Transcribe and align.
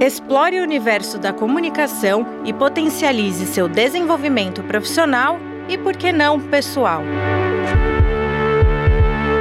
Explore 0.00 0.58
o 0.58 0.62
universo 0.62 1.18
da 1.18 1.32
comunicação 1.32 2.26
e 2.44 2.52
potencialize 2.52 3.46
seu 3.46 3.68
desenvolvimento 3.68 4.62
profissional 4.64 5.38
e, 5.68 5.78
por 5.78 5.96
que 5.96 6.12
não, 6.12 6.40
pessoal. 6.40 7.02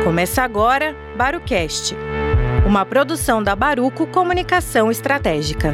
Começa 0.03 0.43
agora 0.43 0.95
Barucast, 1.15 1.95
uma 2.65 2.85
produção 2.85 3.41
da 3.41 3.55
Baruco 3.55 4.05
Comunicação 4.07 4.91
Estratégica. 4.91 5.73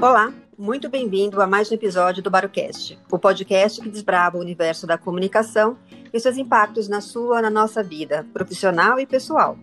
Olá, 0.00 0.30
muito 0.58 0.88
bem-vindo 0.88 1.42
a 1.42 1.46
mais 1.46 1.70
um 1.70 1.74
episódio 1.74 2.22
do 2.22 2.30
Barucast, 2.30 2.98
o 3.10 3.18
podcast 3.18 3.80
que 3.80 3.88
desbrava 3.88 4.36
o 4.36 4.40
universo 4.40 4.86
da 4.86 4.96
comunicação 4.96 5.76
e 6.12 6.20
seus 6.20 6.36
impactos 6.36 6.88
na 6.88 7.00
sua, 7.00 7.42
na 7.42 7.50
nossa 7.50 7.82
vida, 7.82 8.24
profissional 8.32 8.98
e 9.00 9.06
pessoal. 9.06 9.58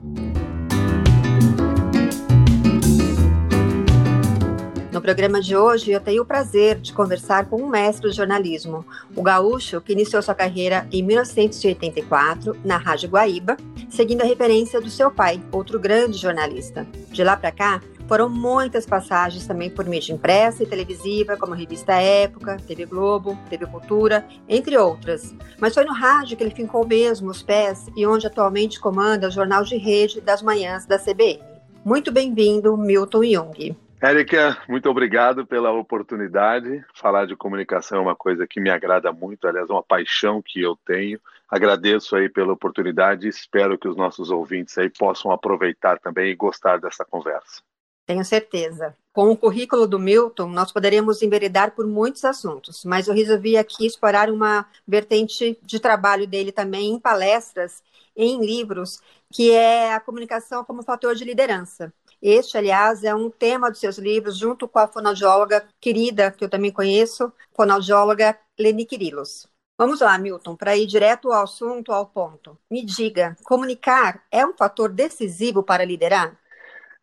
No 4.91 5.01
programa 5.01 5.39
de 5.39 5.55
hoje, 5.55 5.91
eu 5.91 6.01
tenho 6.01 6.23
o 6.23 6.25
prazer 6.25 6.77
de 6.79 6.91
conversar 6.91 7.45
com 7.45 7.61
um 7.61 7.69
mestre 7.69 8.09
de 8.09 8.15
jornalismo, 8.15 8.85
o 9.15 9.23
gaúcho 9.23 9.79
que 9.79 9.93
iniciou 9.93 10.21
sua 10.21 10.35
carreira 10.35 10.85
em 10.91 11.01
1984 11.01 12.57
na 12.65 12.75
Rádio 12.75 13.09
Guaíba, 13.09 13.55
seguindo 13.89 14.21
a 14.21 14.25
referência 14.25 14.81
do 14.81 14.89
seu 14.89 15.09
pai, 15.09 15.41
outro 15.51 15.79
grande 15.79 16.17
jornalista. 16.17 16.85
De 17.09 17.23
lá 17.23 17.37
para 17.37 17.51
cá, 17.51 17.81
foram 18.11 18.29
muitas 18.29 18.85
passagens 18.85 19.47
também 19.47 19.69
por 19.69 19.85
mídia 19.85 20.11
impressa 20.11 20.63
e 20.63 20.67
televisiva, 20.67 21.37
como 21.37 21.53
a 21.53 21.55
revista 21.55 21.93
Época, 21.93 22.57
TV 22.57 22.85
Globo, 22.85 23.39
TV 23.49 23.65
Cultura, 23.65 24.27
entre 24.49 24.77
outras. 24.77 25.33
Mas 25.61 25.73
foi 25.73 25.85
no 25.85 25.93
rádio 25.93 26.35
que 26.35 26.43
ele 26.43 26.53
fincou 26.53 26.85
mesmo 26.85 27.29
os 27.29 27.41
pés 27.41 27.89
e 27.95 28.05
onde 28.05 28.27
atualmente 28.27 28.81
comanda 28.81 29.29
o 29.29 29.31
jornal 29.31 29.63
de 29.63 29.77
rede 29.77 30.19
das 30.19 30.41
manhãs 30.41 30.85
da 30.85 30.99
CBN. 30.99 31.41
Muito 31.85 32.11
bem-vindo, 32.11 32.75
Milton 32.75 33.23
Jung. 33.23 33.77
Érica, 34.01 34.57
muito 34.67 34.89
obrigado 34.89 35.47
pela 35.47 35.71
oportunidade. 35.71 36.83
Falar 36.93 37.25
de 37.25 37.37
comunicação 37.37 37.99
é 37.99 38.01
uma 38.01 38.15
coisa 38.15 38.45
que 38.45 38.59
me 38.59 38.69
agrada 38.69 39.13
muito, 39.13 39.47
aliás, 39.47 39.69
é 39.69 39.71
uma 39.71 39.81
paixão 39.81 40.41
que 40.45 40.61
eu 40.61 40.77
tenho. 40.85 41.17
Agradeço 41.49 42.17
aí 42.17 42.27
pela 42.27 42.51
oportunidade 42.51 43.25
e 43.25 43.29
espero 43.29 43.77
que 43.77 43.87
os 43.87 43.95
nossos 43.95 44.29
ouvintes 44.29 44.77
aí 44.77 44.89
possam 44.89 45.31
aproveitar 45.31 45.97
também 45.97 46.29
e 46.29 46.35
gostar 46.35 46.77
dessa 46.77 47.05
conversa. 47.05 47.61
Tenho 48.05 48.25
certeza. 48.25 48.95
Com 49.13 49.31
o 49.31 49.37
currículo 49.37 49.87
do 49.87 49.99
Milton, 49.99 50.47
nós 50.47 50.71
poderíamos 50.71 51.21
enveredar 51.21 51.75
por 51.75 51.85
muitos 51.85 52.23
assuntos, 52.23 52.83
mas 52.85 53.07
eu 53.07 53.13
resolvi 53.13 53.57
aqui 53.57 53.85
explorar 53.85 54.29
uma 54.29 54.65
vertente 54.87 55.57
de 55.61 55.79
trabalho 55.79 56.25
dele 56.25 56.51
também 56.51 56.91
em 56.91 56.99
palestras, 56.99 57.83
em 58.15 58.43
livros, 58.43 58.99
que 59.31 59.51
é 59.51 59.93
a 59.93 59.99
comunicação 59.99 60.63
como 60.63 60.83
fator 60.83 61.15
de 61.15 61.23
liderança. 61.23 61.93
Este, 62.21 62.57
aliás, 62.57 63.03
é 63.03 63.15
um 63.15 63.29
tema 63.29 63.69
dos 63.69 63.79
seus 63.79 63.97
livros, 63.97 64.37
junto 64.37 64.67
com 64.67 64.79
a 64.79 64.87
fonoaudióloga 64.87 65.67
querida, 65.79 66.31
que 66.31 66.43
eu 66.43 66.49
também 66.49 66.71
conheço, 66.71 67.31
fonoaudióloga 67.55 68.37
Leni 68.59 68.85
Quirilos. 68.85 69.47
Vamos 69.77 69.99
lá, 70.01 70.17
Milton, 70.17 70.55
para 70.55 70.77
ir 70.77 70.85
direto 70.85 71.31
ao 71.31 71.43
assunto, 71.43 71.91
ao 71.91 72.05
ponto. 72.05 72.57
Me 72.69 72.85
diga, 72.85 73.35
comunicar 73.43 74.23
é 74.31 74.45
um 74.45 74.53
fator 74.53 74.89
decisivo 74.89 75.63
para 75.63 75.83
liderar? 75.83 76.39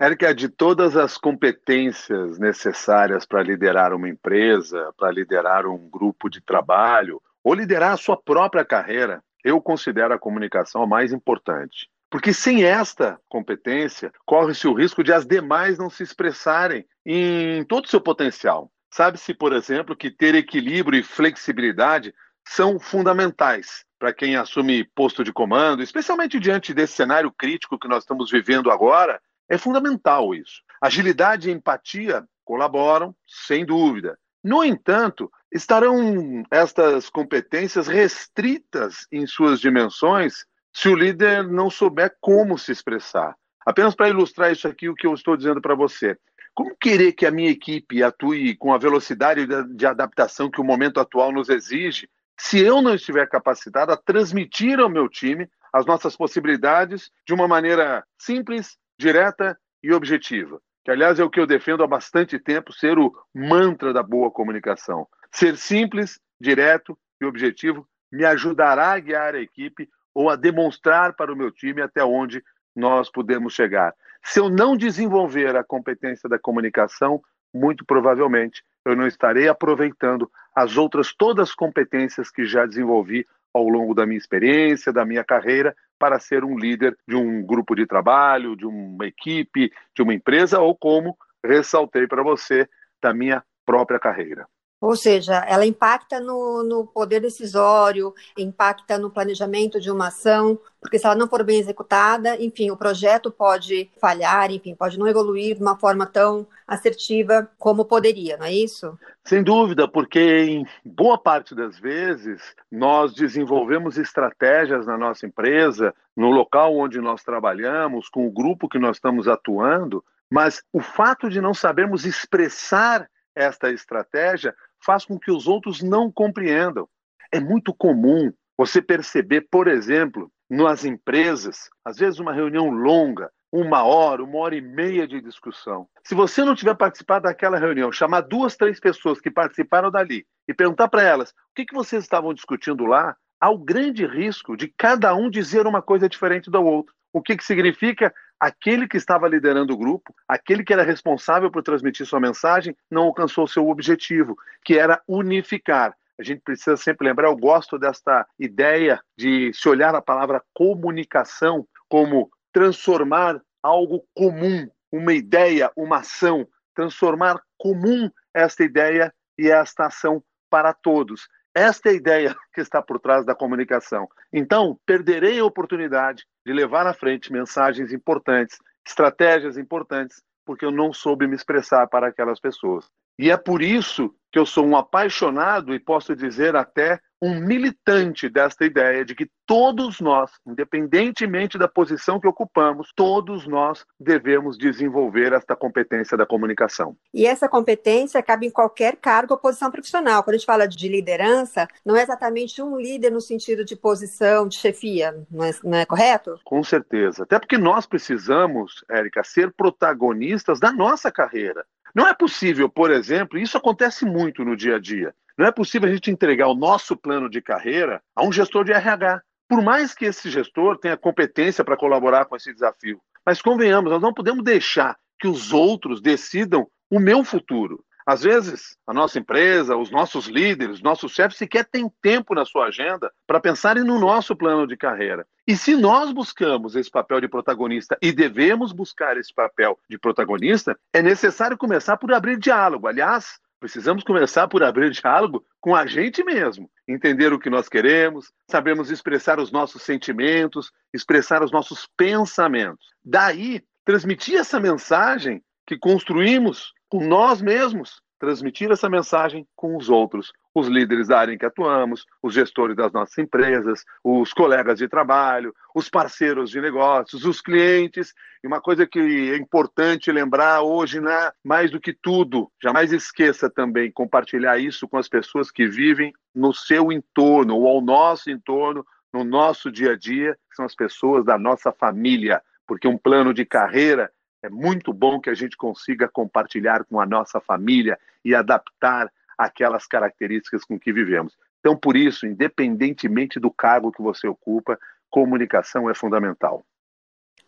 Érica, 0.00 0.32
de 0.32 0.48
todas 0.48 0.96
as 0.96 1.18
competências 1.18 2.38
necessárias 2.38 3.27
para 3.27 3.42
liderar 3.42 3.92
uma 3.92 4.08
empresa, 4.08 4.94
para 4.96 5.10
liderar 5.10 5.66
um 5.66 5.90
grupo 5.90 6.30
de 6.30 6.40
trabalho, 6.40 7.20
ou 7.42 7.52
liderar 7.52 7.92
a 7.92 7.96
sua 7.96 8.16
própria 8.16 8.64
carreira, 8.64 9.20
eu 9.42 9.60
considero 9.60 10.14
a 10.14 10.18
comunicação 10.18 10.82
a 10.82 10.86
mais 10.86 11.12
importante. 11.12 11.88
Porque 12.08 12.32
sem 12.32 12.62
esta 12.62 13.18
competência, 13.28 14.12
corre-se 14.24 14.68
o 14.68 14.72
risco 14.72 15.02
de 15.02 15.12
as 15.12 15.27
demais 15.27 15.78
não 15.78 15.90
se 15.90 16.05
expressarem 16.05 16.86
em 17.05 17.64
todo 17.64 17.86
o 17.86 17.89
seu 17.89 18.00
potencial. 18.00 18.70
Sabe-se, 18.92 19.34
por 19.34 19.52
exemplo, 19.52 19.96
que 19.96 20.11
ter 20.11 20.34
equilíbrio 20.34 21.00
e 21.00 21.02
flexibilidade 21.02 22.14
são 22.46 22.78
fundamentais 22.78 23.84
para 23.98 24.12
quem 24.12 24.36
assume 24.36 24.84
posto 24.84 25.24
de 25.24 25.33
comando, 25.33 25.83
especialmente 25.83 26.39
diante 26.39 26.73
desse 26.73 26.94
cenário 26.94 27.33
crítico 27.33 27.78
que 27.78 27.89
nós 27.89 28.05
estamos 28.05 28.30
vivendo 28.30 28.70
agora, 28.70 29.20
é 29.48 29.57
fundamental 29.57 30.35
isso. 30.35 30.63
Agilidade 30.81 31.48
e 31.48 31.53
empatia 31.53 32.25
colaboram, 32.45 33.14
sem 33.27 33.64
dúvida. 33.64 34.19
No 34.42 34.64
entanto, 34.64 35.31
estarão 35.53 36.42
estas 36.51 37.11
competências 37.11 37.86
restritas 37.86 39.07
em 39.11 39.27
suas 39.27 39.61
dimensões 39.61 40.47
se 40.73 40.89
o 40.89 40.95
líder 40.95 41.47
não 41.47 41.69
souber 41.69 42.17
como 42.20 42.57
se 42.57 42.70
expressar. 42.70 43.35
Apenas 43.67 43.95
para 43.95 44.09
ilustrar 44.09 44.53
isso 44.53 44.69
aqui, 44.69 44.89
o 44.89 44.95
que 44.95 45.07
eu 45.07 45.14
estou 45.14 45.36
dizendo 45.36 45.61
para 45.61 45.75
você. 45.75 46.17
Como 46.55 46.77
querer 46.77 47.13
que 47.13 47.27
a 47.27 47.30
minha 47.30 47.51
equipe 47.51 48.03
atue 48.03 48.57
com 48.57 48.73
a 48.73 48.79
velocidade 48.79 49.47
de 49.75 49.86
adaptação 49.86 50.51
que 50.51 50.61
o 50.61 50.65
momento 50.65 51.01
atual 51.01 51.33
nos 51.33 51.48
exige, 51.48 52.09
se 52.39 52.61
eu 52.61 52.80
não 52.80 52.95
estiver 52.95 53.29
capacitado 53.29 53.92
a 53.92 53.97
transmitir 53.97 54.79
ao 54.79 54.89
meu 54.89 55.09
time 55.09 55.48
as 55.73 55.85
nossas 55.85 56.17
possibilidades 56.17 57.11
de 57.27 57.35
uma 57.35 57.48
maneira 57.48 58.05
simples, 58.17 58.77
direta 58.98 59.59
e 59.83 59.92
objetiva. 59.92 60.61
Que, 60.85 60.91
aliás, 60.91 61.19
é 61.20 61.25
o 61.25 61.31
que 61.31 61.41
eu 61.41 61.47
defendo 61.47 61.83
há 61.83 61.86
bastante 61.86 62.39
tempo 62.39 62.73
ser 62.73 62.98
o 62.98 63.14
mantra 63.35 63.92
da 63.92 64.03
boa 64.03 64.31
comunicação. 64.31 65.07
Ser 65.31 65.57
simples, 65.57 66.19
direto 66.41 66.98
e 67.20 67.25
objetivo 67.25 67.86
me 68.11 68.25
ajudará 68.25 68.92
a 68.92 68.98
guiar 68.98 69.35
a 69.35 69.41
equipe 69.41 69.89
ou 70.14 70.31
a 70.31 70.36
demonstrar 70.36 71.14
para 71.14 71.33
o 71.33 71.36
meu 71.36 71.53
time 71.53 71.83
até 71.83 72.03
onde 72.05 72.42
nós 72.75 73.11
podemos 73.11 73.53
chegar. 73.53 73.95
Se 74.25 74.41
eu 74.41 74.48
não 74.48 74.77
desenvolver 74.77 75.55
a 75.57 75.65
competência 75.65 76.29
da 76.29 76.39
comunicação, 76.39 77.20
muito 77.55 77.85
provavelmente 77.85 78.63
eu 78.85 78.97
não 78.97 79.07
estarei 79.07 79.48
aproveitando 79.48 80.30
as 80.55 80.77
outras 80.77 81.15
todas 81.15 81.51
as 81.51 81.55
competências 81.55 82.30
que 82.30 82.45
já 82.45 82.67
desenvolvi 82.67 83.27
ao 83.58 83.69
longo 83.69 83.95
da 83.95 84.07
minha 84.07 84.19
experiência, 84.19 84.92
da 84.92 85.05
minha 85.05 85.24
carreira, 85.24 85.74
para 85.98 86.19
ser 86.19 86.45
um 86.45 86.57
líder 86.57 86.96
de 87.07 87.17
um 87.17 87.45
grupo 87.45 87.74
de 87.74 87.86
trabalho, 87.86 88.57
de 88.57 88.64
uma 88.64 89.07
equipe, 89.07 89.70
de 89.95 90.02
uma 90.02 90.14
empresa, 90.14 90.61
ou 90.61 90.74
como 90.77 91.17
ressaltei 91.45 92.07
para 92.07 92.23
você, 92.23 92.68
da 93.02 93.13
minha 93.13 93.42
própria 93.67 93.98
carreira. 93.98 94.47
Ou 94.80 94.94
seja, 94.94 95.44
ela 95.48 95.66
impacta 95.66 96.20
no, 96.20 96.62
no, 96.62 96.86
poder 96.86 97.20
decisório, 97.20 98.14
impacta 98.36 98.96
no 98.96 99.11
planejamento 99.11 99.80
de 99.80 99.90
uma 99.90 100.06
ação, 100.06 100.56
porque 100.80 100.98
se 100.98 101.05
ela 101.05 101.16
não 101.16 101.28
for 101.28 101.42
bem 101.42 101.58
executada, 101.58 102.40
enfim, 102.40 102.70
o 102.70 102.77
projeto 102.77 103.28
pode 103.28 103.90
falhar, 104.00 104.52
enfim, 104.52 104.77
pode 104.77 104.96
não 104.96 105.08
evoluir 105.08 105.56
de 105.56 105.62
uma 105.62 105.77
forma 105.77 106.06
tão 106.06 106.46
assertiva 106.64 107.50
como 107.58 107.84
poderia, 107.84 108.36
não 108.36 108.46
é 108.46 108.52
isso? 108.52 108.96
Sem 109.24 109.42
dúvida, 109.42 109.88
porque 109.88 110.20
em 110.20 110.67
boa 110.84 111.18
parte 111.18 111.56
das 111.56 111.77
vezes 111.78 112.40
nós 112.70 113.12
desenvolvemos 113.12 113.98
estratégias 113.98 114.86
na 114.86 114.96
nossa 114.96 115.27
empresa, 115.27 115.92
no 116.17 116.30
local 116.30 116.77
onde 116.77 117.00
nós 117.00 117.24
trabalhamos, 117.24 118.08
com 118.08 118.28
o 118.28 118.30
grupo 118.30 118.68
que 118.68 118.78
nós 118.78 118.96
estamos 118.96 119.27
atuando, 119.27 120.05
mas 120.30 120.62
o 120.72 120.80
fato 120.80 121.28
de 121.28 121.40
não 121.40 121.52
sabermos 121.52 122.05
expressar 122.05 123.08
esta 123.34 123.70
estratégia 123.70 124.55
faz 124.84 125.05
com 125.05 125.18
que 125.18 125.30
os 125.30 125.46
outros 125.46 125.83
não 125.83 126.11
compreendam. 126.11 126.89
É 127.33 127.40
muito 127.40 127.74
comum 127.74 128.32
você 128.56 128.81
perceber, 128.82 129.46
por 129.50 129.69
exemplo, 129.69 130.31
nas 130.49 130.84
empresas, 130.84 131.69
às 131.84 131.99
vezes 131.99 132.19
uma 132.19 132.32
reunião 132.32 132.70
longa, 132.70 133.31
uma 133.52 133.82
hora, 133.82 134.22
uma 134.22 134.38
hora 134.38 134.56
e 134.56 134.61
meia 134.61 135.06
de 135.06 135.20
discussão. 135.20 135.88
Se 136.05 136.14
você 136.14 136.44
não 136.44 136.55
tiver 136.55 136.75
participado 136.75 137.25
daquela 137.25 137.58
reunião, 137.58 137.93
chamar 137.93 138.22
duas, 138.22 138.56
três 138.56 138.78
pessoas 138.78 139.20
que 139.20 139.31
participaram 139.31 139.90
dali 139.90 140.26
e 140.46 140.55
perguntar 140.55 140.88
para 140.88 141.02
elas 141.02 141.31
o 141.31 141.34
que, 141.55 141.64
que 141.64 141.75
vocês 141.75 142.02
estavam 142.02 142.34
discutindo 142.34 142.84
lá, 142.84 143.17
há 143.41 143.50
o 143.50 143.58
grande 143.58 144.06
risco 144.06 144.56
de 144.56 144.73
cada 144.76 145.14
um 145.14 145.31
dizer 145.31 145.67
uma 145.67 145.81
coisa 145.81 146.08
diferente 146.08 146.50
do 146.50 146.62
outro. 146.62 146.94
O 147.12 147.23
que, 147.23 147.37
que 147.37 147.44
significa 147.44 148.12
aquele 148.40 148.87
que 148.87 148.96
estava 148.96 149.29
liderando 149.29 149.73
o 149.73 149.76
grupo, 149.76 150.14
aquele 150.26 150.62
que 150.62 150.73
era 150.73 150.82
responsável 150.82 151.50
por 151.50 151.62
transmitir 151.62 152.06
sua 152.06 152.20
mensagem, 152.20 152.76
não 152.90 153.05
alcançou 153.05 153.46
seu 153.46 153.69
objetivo, 153.69 154.37
que 154.64 154.79
era 154.79 155.00
unificar. 155.08 155.96
A 156.19 156.23
gente 156.23 156.40
precisa 156.40 156.76
sempre 156.76 157.06
lembrar, 157.06 157.29
eu 157.29 157.37
gosto 157.37 157.79
desta 157.79 158.26
ideia 158.38 159.00
de 159.17 159.52
se 159.55 159.69
olhar 159.69 159.94
a 159.94 160.02
palavra 160.02 160.43
comunicação 160.52 161.67
como 161.88 162.31
transformar 162.52 163.40
algo 163.62 164.05
comum, 164.14 164.69
uma 164.91 165.12
ideia, 165.12 165.70
uma 165.76 165.99
ação, 165.99 166.46
transformar 166.75 167.41
comum 167.56 168.11
esta 168.34 168.64
ideia 168.64 169.12
e 169.37 169.49
esta 169.49 169.87
ação 169.87 170.23
para 170.50 170.73
todos. 170.73 171.29
Esta 171.58 171.88
é 171.88 171.93
a 171.93 171.96
ideia 171.96 172.37
que 172.55 172.60
está 172.60 172.81
por 172.81 173.00
trás 173.00 173.26
da 173.26 173.34
comunicação. 173.34 174.08
Então, 174.32 174.78
perderei 174.87 175.40
a 175.40 175.44
oportunidade 175.44 176.25
de 176.46 176.52
levar 176.52 176.87
à 176.87 176.94
frente 176.94 177.32
mensagens 177.32 177.93
importantes, 177.93 178.58
estratégias 178.87 179.58
importantes, 179.58 180.22
porque 180.46 180.64
eu 180.64 180.70
não 180.70 180.93
soube 180.93 181.26
me 181.26 181.34
expressar 181.34 181.88
para 181.88 182.06
aquelas 182.06 182.38
pessoas. 182.38 182.88
E 183.19 183.31
é 183.31 183.37
por 183.37 183.62
isso 183.62 184.15
que 184.31 184.38
eu 184.38 184.47
sou 184.47 184.65
um 184.67 184.76
apaixonado 184.76 185.75
e 185.75 185.79
posso 185.79 186.15
dizer 186.15 186.55
até 186.55 187.00
um 187.20 187.41
militante 187.41 188.29
desta 188.29 188.65
ideia 188.65 189.05
de 189.05 189.15
que 189.15 189.29
todos 189.44 190.00
nós, 190.00 190.31
independentemente 190.47 191.59
da 191.59 191.67
posição 191.67 192.20
que 192.20 192.29
ocupamos, 192.29 192.93
todos 192.94 193.47
nós 193.47 193.85
devemos 193.99 194.56
desenvolver 194.56 195.32
esta 195.32 195.56
competência 195.56 196.17
da 196.17 196.26
comunicação. 196.26 196.97
E 197.12 197.26
essa 197.26 197.49
competência 197.49 198.23
cabe 198.23 198.47
em 198.47 198.50
qualquer 198.50 198.97
cargo 198.97 199.35
ou 199.35 199.41
posição 199.41 199.70
profissional. 199.70 200.23
Quando 200.23 200.35
a 200.35 200.38
gente 200.38 200.47
fala 200.47 200.69
de 200.69 200.88
liderança, 200.88 201.67
não 201.85 201.97
é 201.97 202.03
exatamente 202.03 202.62
um 202.62 202.79
líder 202.79 203.11
no 203.11 203.20
sentido 203.20 203.65
de 203.65 203.75
posição, 203.75 204.47
de 204.47 204.56
chefia, 204.56 205.26
não 205.31 205.44
é, 205.44 205.50
não 205.65 205.79
é 205.79 205.87
correto? 205.87 206.38
Com 206.44 206.62
certeza. 206.62 207.25
Até 207.25 207.38
porque 207.38 207.59
nós 207.59 207.87
precisamos, 207.87 208.85
Érica, 208.88 209.25
ser 209.25 209.53
protagonistas 209.53 210.61
da 210.61 210.70
nossa 210.70 211.11
carreira. 211.11 211.65
Não 211.94 212.06
é 212.06 212.14
possível, 212.14 212.69
por 212.69 212.90
exemplo, 212.90 213.38
isso 213.38 213.56
acontece 213.56 214.05
muito 214.05 214.44
no 214.44 214.56
dia 214.56 214.76
a 214.76 214.79
dia. 214.79 215.14
Não 215.37 215.46
é 215.46 215.52
possível 215.52 215.88
a 215.88 215.93
gente 215.93 216.11
entregar 216.11 216.49
o 216.49 216.55
nosso 216.55 216.96
plano 216.96 217.31
de 217.31 217.40
carreira 217.40 218.02
a 218.14 218.25
um 218.25 218.32
gestor 218.32 218.64
de 218.64 218.73
RH. 218.73 219.23
Por 219.49 219.62
mais 219.62 219.94
que 219.94 220.05
esse 220.05 220.29
gestor 220.29 220.79
tenha 220.79 220.96
competência 220.96 221.64
para 221.64 221.76
colaborar 221.76 222.26
com 222.26 222.37
esse 222.37 222.52
desafio. 222.52 223.00
Mas 223.25 223.40
convenhamos, 223.40 223.90
nós 223.90 224.02
não 224.02 224.12
podemos 224.12 224.43
deixar 224.43 224.96
que 225.19 225.29
os 225.29 225.52
outros 225.52 226.00
decidam 226.00 226.69
o 226.90 226.99
meu 226.99 227.25
futuro. 227.25 227.85
Às 228.08 228.22
vezes, 228.22 228.75
a 228.87 228.94
nossa 228.94 229.19
empresa, 229.19 229.76
os 229.76 229.90
nossos 229.90 230.28
líderes, 230.28 230.76
os 230.76 230.82
nossos 230.82 231.12
chefes 231.12 231.37
sequer 231.37 231.66
têm 231.66 231.93
tempo 232.00 232.34
na 232.34 232.46
sua 232.46 232.69
agenda 232.69 233.12
para 233.26 233.38
pensarem 233.38 233.84
no 233.84 233.99
nosso 233.99 234.34
plano 234.34 234.66
de 234.66 234.78
carreira. 234.78 235.26
E 235.46 235.55
se 235.55 235.76
nós 235.76 236.10
buscamos 236.10 236.75
esse 236.75 236.90
papel 236.90 237.20
de 237.20 237.28
protagonista 237.28 237.99
e 238.00 238.10
devemos 238.10 238.72
buscar 238.72 239.19
esse 239.19 239.34
papel 239.34 239.78
de 239.90 239.99
protagonista, 239.99 240.75
é 240.90 241.02
necessário 241.02 241.58
começar 241.58 241.99
por 241.99 242.10
abrir 242.10 242.38
diálogo. 242.38 242.87
Aliás, 242.87 243.38
Precisamos 243.60 244.05
começar 244.05 244.46
por 244.46 244.62
abrir 244.62 244.93
diálogo 244.93 245.44
com 245.60 245.75
a 245.75 245.84
gente 245.84 246.22
mesmo, 246.22 246.70
entender 246.87 247.32
o 247.32 247.40
que 247.40 247.50
nós 247.50 247.69
queremos, 247.69 248.32
sabemos 248.49 248.88
expressar 248.88 249.40
os 249.40 249.50
nossos 249.50 249.82
sentimentos, 249.82 250.70
expressar 250.94 251.43
os 251.43 251.50
nossos 251.50 251.88
pensamentos. 251.96 252.87
Daí, 253.05 253.60
transmitir 253.84 254.37
essa 254.37 254.60
mensagem 254.60 255.43
que 255.66 255.76
construímos 255.76 256.72
com 256.88 257.06
nós 257.06 257.43
mesmos 257.43 258.00
transmitir 258.19 258.70
essa 258.70 258.88
mensagem 258.88 259.46
com 259.55 259.76
os 259.76 259.88
outros, 259.88 260.32
os 260.55 260.67
líderes 260.67 261.08
da 261.08 261.20
área 261.20 261.32
em 261.32 261.38
que 261.38 261.46
atuamos, 261.46 262.05
os 262.23 262.35
gestores 262.35 262.76
das 262.76 262.93
nossas 262.93 263.17
empresas, 263.17 263.85
os 264.02 264.32
colegas 264.32 264.79
de 264.79 264.88
trabalho, 264.88 265.55
os 265.75 265.88
parceiros 265.88 266.50
de 266.50 266.61
negócios, 266.61 267.25
os 267.25 267.40
clientes. 267.40 268.12
E 268.43 268.46
uma 268.46 268.61
coisa 268.61 268.87
que 268.87 268.99
é 268.99 269.37
importante 269.37 270.11
lembrar 270.11 270.62
hoje, 270.62 271.00
né, 271.00 271.31
mais 271.44 271.70
do 271.70 271.81
que 271.81 271.93
tudo, 271.93 272.50
jamais 272.61 272.93
esqueça 272.93 273.49
também 273.49 273.91
compartilhar 273.93 274.58
isso 274.58 274.88
com 274.88 274.99
as 274.99 275.08
pessoas 275.08 275.50
que 275.50 275.67
vivem 275.67 276.12
no 276.34 276.52
seu 276.52 276.91
entorno 276.91 277.56
ou 277.56 277.69
ao 277.69 277.81
nosso 277.81 278.31
entorno, 278.31 278.84
no 279.12 279.23
nosso 279.23 279.70
dia 279.70 279.93
a 279.93 279.96
dia, 279.96 280.34
que 280.50 280.56
são 280.56 280.64
as 280.64 280.75
pessoas 280.75 281.25
da 281.25 281.38
nossa 281.38 281.73
família, 281.73 282.43
porque 282.67 282.87
um 282.87 282.99
plano 282.99 283.32
de 283.32 283.44
carreira 283.46 284.11
é 284.43 284.49
muito 284.49 284.93
bom 284.93 285.20
que 285.20 285.31
a 285.31 285.35
gente 285.35 285.56
consiga 285.56 286.08
compartilhar 286.08 286.85
com 286.85 287.00
a 287.00 287.06
nossa 287.06 287.40
família 287.40 287.99
e 288.25 288.35
adaptar 288.35 289.12
aquelas 289.37 289.87
características 289.87 290.64
com 290.64 290.79
que 290.79 290.93
vivemos. 290.93 291.37
Então, 291.61 291.76
por 291.76 291.96
isso, 291.96 292.26
independentemente 292.26 293.40
do 293.40 293.50
cargo 293.50 293.93
que 293.93 294.02
você 294.02 294.26
ocupa, 294.26 294.79
comunicação 295.11 295.88
é 295.88 295.94
fundamental. 295.94 296.64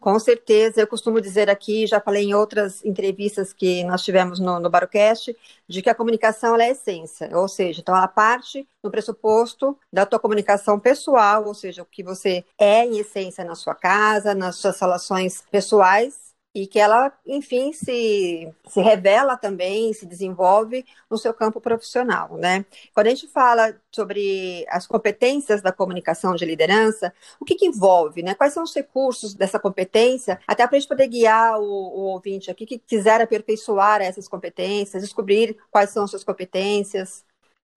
Com 0.01 0.19
certeza, 0.19 0.81
eu 0.81 0.87
costumo 0.87 1.21
dizer 1.21 1.51
aqui, 1.51 1.87
já 1.87 2.01
falei 2.01 2.25
em 2.25 2.35
outras 2.35 2.83
entrevistas 2.83 3.53
que 3.53 3.85
nós 3.85 4.03
tivemos 4.03 4.41
no, 4.41 4.59
no 4.59 4.71
Barocast, 4.71 5.37
de 5.69 5.83
que 5.83 5.91
a 5.91 5.95
comunicação 5.95 6.57
é 6.57 6.65
a 6.65 6.71
essência, 6.71 7.29
ou 7.37 7.47
seja, 7.47 7.83
então 7.83 7.95
ela 7.95 8.09
parte 8.09 8.67
no 8.83 8.91
pressuposto 8.91 9.79
da 9.93 10.07
tua 10.07 10.19
comunicação 10.19 10.81
pessoal, 10.81 11.45
ou 11.47 11.53
seja, 11.53 11.83
o 11.83 11.85
que 11.85 12.03
você 12.03 12.43
é 12.59 12.87
em 12.87 12.99
essência 12.99 13.45
na 13.45 13.55
sua 13.55 13.75
casa, 13.75 14.35
nas 14.35 14.57
suas 14.57 14.81
relações 14.81 15.45
pessoais, 15.51 16.30
e 16.55 16.67
que 16.67 16.79
ela, 16.81 17.13
enfim, 17.27 17.73
se, 17.73 18.53
se 18.67 18.81
revela 18.81 19.37
também, 19.37 19.93
se 19.93 20.05
desenvolve 20.05 20.85
no 21.09 21.17
seu 21.17 21.33
campo 21.33 21.61
profissional, 21.61 22.37
né? 22.37 22.65
Quando 22.93 23.07
a 23.07 23.11
gente 23.11 23.29
fala 23.29 23.77
sobre 23.93 24.67
as 24.69 24.87
competências 24.87 25.63
da 25.63 25.73
comunicação 25.73 26.35
de 26.35 26.45
liderança, 26.45 27.13
o 27.41 27.45
que, 27.45 27.55
que 27.55 27.67
envolve, 27.67 28.23
né? 28.23 28.35
Quais 28.35 28.53
são 28.53 28.65
os 28.65 28.75
recursos 28.75 29.33
dessa 29.35 29.61
competência, 29.61 30.41
até 30.47 30.67
para 30.67 30.77
a 30.77 30.81
gente 30.81 30.89
poder 30.89 31.07
guiar 31.07 31.61
o, 31.61 31.65
o 31.65 32.01
ouvinte 32.13 32.51
aqui 32.51 32.67
que 32.67 32.79
quiser 32.79 33.21
aperfeiçoar 33.21 34.03
essas 34.03 34.27
competências, 34.27 35.03
descobrir 35.03 35.57
quais 35.71 35.91
são 35.91 36.07
suas 36.07 36.25
competências, 36.25 37.25